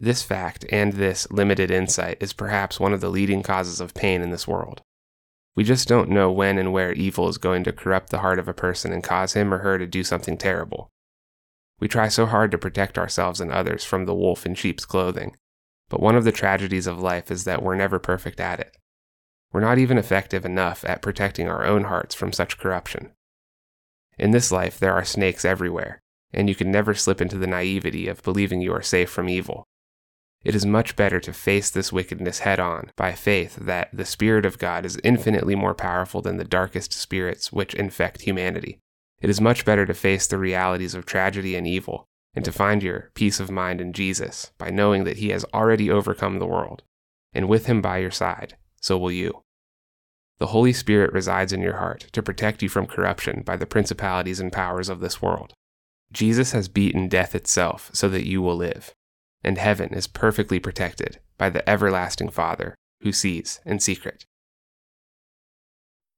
This 0.00 0.24
fact 0.24 0.66
and 0.72 0.94
this 0.94 1.30
limited 1.30 1.70
insight 1.70 2.20
is 2.20 2.32
perhaps 2.32 2.80
one 2.80 2.92
of 2.92 3.00
the 3.00 3.08
leading 3.08 3.44
causes 3.44 3.80
of 3.80 3.94
pain 3.94 4.20
in 4.20 4.30
this 4.30 4.48
world. 4.48 4.82
We 5.54 5.62
just 5.62 5.86
don't 5.86 6.10
know 6.10 6.32
when 6.32 6.58
and 6.58 6.72
where 6.72 6.92
evil 6.92 7.28
is 7.28 7.38
going 7.38 7.62
to 7.62 7.72
corrupt 7.72 8.10
the 8.10 8.18
heart 8.18 8.40
of 8.40 8.48
a 8.48 8.52
person 8.52 8.92
and 8.92 9.04
cause 9.04 9.34
him 9.34 9.54
or 9.54 9.58
her 9.58 9.78
to 9.78 9.86
do 9.86 10.02
something 10.02 10.36
terrible. 10.36 10.90
We 11.80 11.88
try 11.88 12.08
so 12.08 12.26
hard 12.26 12.50
to 12.50 12.58
protect 12.58 12.98
ourselves 12.98 13.40
and 13.40 13.50
others 13.50 13.84
from 13.84 14.04
the 14.04 14.14
wolf 14.14 14.46
in 14.46 14.54
sheep's 14.54 14.84
clothing, 14.84 15.36
but 15.88 16.00
one 16.00 16.14
of 16.14 16.24
the 16.24 16.32
tragedies 16.32 16.86
of 16.86 17.00
life 17.00 17.30
is 17.30 17.44
that 17.44 17.62
we're 17.62 17.74
never 17.74 17.98
perfect 17.98 18.38
at 18.38 18.60
it. 18.60 18.76
We're 19.52 19.60
not 19.60 19.78
even 19.78 19.98
effective 19.98 20.44
enough 20.44 20.84
at 20.84 21.02
protecting 21.02 21.48
our 21.48 21.64
own 21.64 21.84
hearts 21.84 22.14
from 22.14 22.32
such 22.32 22.58
corruption. 22.58 23.12
In 24.18 24.30
this 24.30 24.52
life, 24.52 24.78
there 24.78 24.92
are 24.92 25.04
snakes 25.04 25.44
everywhere, 25.44 26.02
and 26.32 26.48
you 26.48 26.54
can 26.54 26.70
never 26.70 26.94
slip 26.94 27.20
into 27.20 27.38
the 27.38 27.46
naivety 27.46 28.06
of 28.06 28.22
believing 28.22 28.60
you 28.60 28.72
are 28.72 28.82
safe 28.82 29.10
from 29.10 29.28
evil. 29.28 29.64
It 30.44 30.54
is 30.54 30.64
much 30.64 30.96
better 30.96 31.18
to 31.20 31.32
face 31.32 31.70
this 31.70 31.92
wickedness 31.92 32.40
head 32.40 32.60
on 32.60 32.92
by 32.96 33.12
faith 33.12 33.56
that 33.56 33.90
the 33.92 34.04
Spirit 34.04 34.46
of 34.46 34.58
God 34.58 34.86
is 34.86 35.00
infinitely 35.02 35.54
more 35.54 35.74
powerful 35.74 36.22
than 36.22 36.36
the 36.36 36.44
darkest 36.44 36.92
spirits 36.92 37.52
which 37.52 37.74
infect 37.74 38.22
humanity. 38.22 38.78
It 39.20 39.30
is 39.30 39.40
much 39.40 39.64
better 39.64 39.86
to 39.86 39.94
face 39.94 40.26
the 40.26 40.38
realities 40.38 40.94
of 40.94 41.06
tragedy 41.06 41.54
and 41.54 41.66
evil 41.66 42.04
and 42.34 42.44
to 42.44 42.52
find 42.52 42.82
your 42.82 43.10
peace 43.14 43.40
of 43.40 43.50
mind 43.50 43.80
in 43.80 43.92
Jesus 43.92 44.52
by 44.56 44.70
knowing 44.70 45.04
that 45.04 45.18
He 45.18 45.30
has 45.30 45.44
already 45.52 45.90
overcome 45.90 46.38
the 46.38 46.46
world, 46.46 46.82
and 47.32 47.48
with 47.48 47.66
Him 47.66 47.82
by 47.82 47.98
your 47.98 48.10
side, 48.10 48.56
so 48.80 48.96
will 48.96 49.10
you. 49.10 49.42
The 50.38 50.46
Holy 50.46 50.72
Spirit 50.72 51.12
resides 51.12 51.52
in 51.52 51.60
your 51.60 51.76
heart 51.76 52.06
to 52.12 52.22
protect 52.22 52.62
you 52.62 52.68
from 52.68 52.86
corruption 52.86 53.42
by 53.44 53.56
the 53.56 53.66
principalities 53.66 54.40
and 54.40 54.52
powers 54.52 54.88
of 54.88 55.00
this 55.00 55.20
world. 55.20 55.52
Jesus 56.12 56.52
has 56.52 56.68
beaten 56.68 57.08
death 57.08 57.34
itself 57.34 57.90
so 57.92 58.08
that 58.08 58.26
you 58.26 58.40
will 58.40 58.56
live 58.56 58.94
and 59.42 59.58
heaven 59.58 59.92
is 59.94 60.06
perfectly 60.06 60.58
protected 60.58 61.18
by 61.38 61.50
the 61.50 61.68
everlasting 61.68 62.28
Father 62.28 62.74
who 63.02 63.12
sees 63.12 63.60
in 63.64 63.80
secret. 63.80 64.26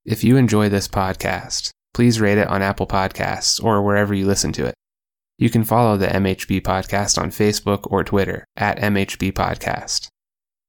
If 0.05 0.25
you 0.25 0.37
enjoy 0.37 0.69
this 0.69 0.89
podcast, 0.89 1.71
please 1.95 2.21
rate 2.21 2.39
it 2.39 2.49
on 2.49 2.63
Apple 2.63 2.87
Podcasts 2.87 3.63
or 3.63 3.83
wherever 3.83 4.15
you 4.15 4.27
listen 4.27 4.53
to 4.53 4.67
it. 4.67 4.75
You 5.39 5.51
can 5.51 5.65
follow 5.65 5.97
the 5.97 6.07
MHB 6.07 6.63
Podcast 6.63 7.21
on 7.21 7.31
Facebook 7.31 7.91
or 7.91 8.05
Twitter 8.05 8.45
at 8.57 8.79
MHB 8.79 9.33
Podcast. 9.33 10.09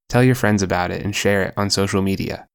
Tell 0.09 0.23
your 0.23 0.36
friends 0.36 0.62
about 0.62 0.91
it 0.91 1.03
and 1.03 1.15
share 1.15 1.43
it 1.43 1.53
on 1.57 1.69
social 1.69 2.01
media. 2.01 2.47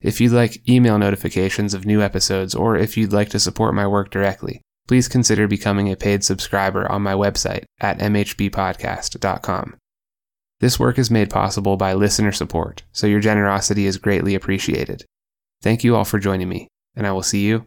If 0.00 0.20
you'd 0.20 0.32
like 0.32 0.68
email 0.68 0.98
notifications 0.98 1.74
of 1.74 1.84
new 1.84 2.00
episodes 2.00 2.54
or 2.54 2.76
if 2.76 2.96
you'd 2.96 3.12
like 3.12 3.30
to 3.30 3.40
support 3.40 3.74
my 3.74 3.86
work 3.86 4.10
directly, 4.10 4.62
please 4.86 5.08
consider 5.08 5.46
becoming 5.46 5.90
a 5.90 5.96
paid 5.96 6.24
subscriber 6.24 6.90
on 6.90 7.02
my 7.02 7.12
website 7.12 7.64
at 7.80 7.98
mhbpodcast.com. 7.98 9.76
This 10.60 10.80
work 10.80 10.98
is 10.98 11.10
made 11.10 11.30
possible 11.30 11.76
by 11.76 11.92
listener 11.92 12.32
support, 12.32 12.82
so 12.92 13.06
your 13.06 13.20
generosity 13.20 13.86
is 13.86 13.96
greatly 13.96 14.34
appreciated. 14.34 15.04
Thank 15.62 15.84
you 15.84 15.94
all 15.94 16.04
for 16.04 16.18
joining 16.18 16.48
me, 16.48 16.68
and 16.96 17.06
I 17.06 17.12
will 17.12 17.22
see 17.22 17.46
you 17.46 17.66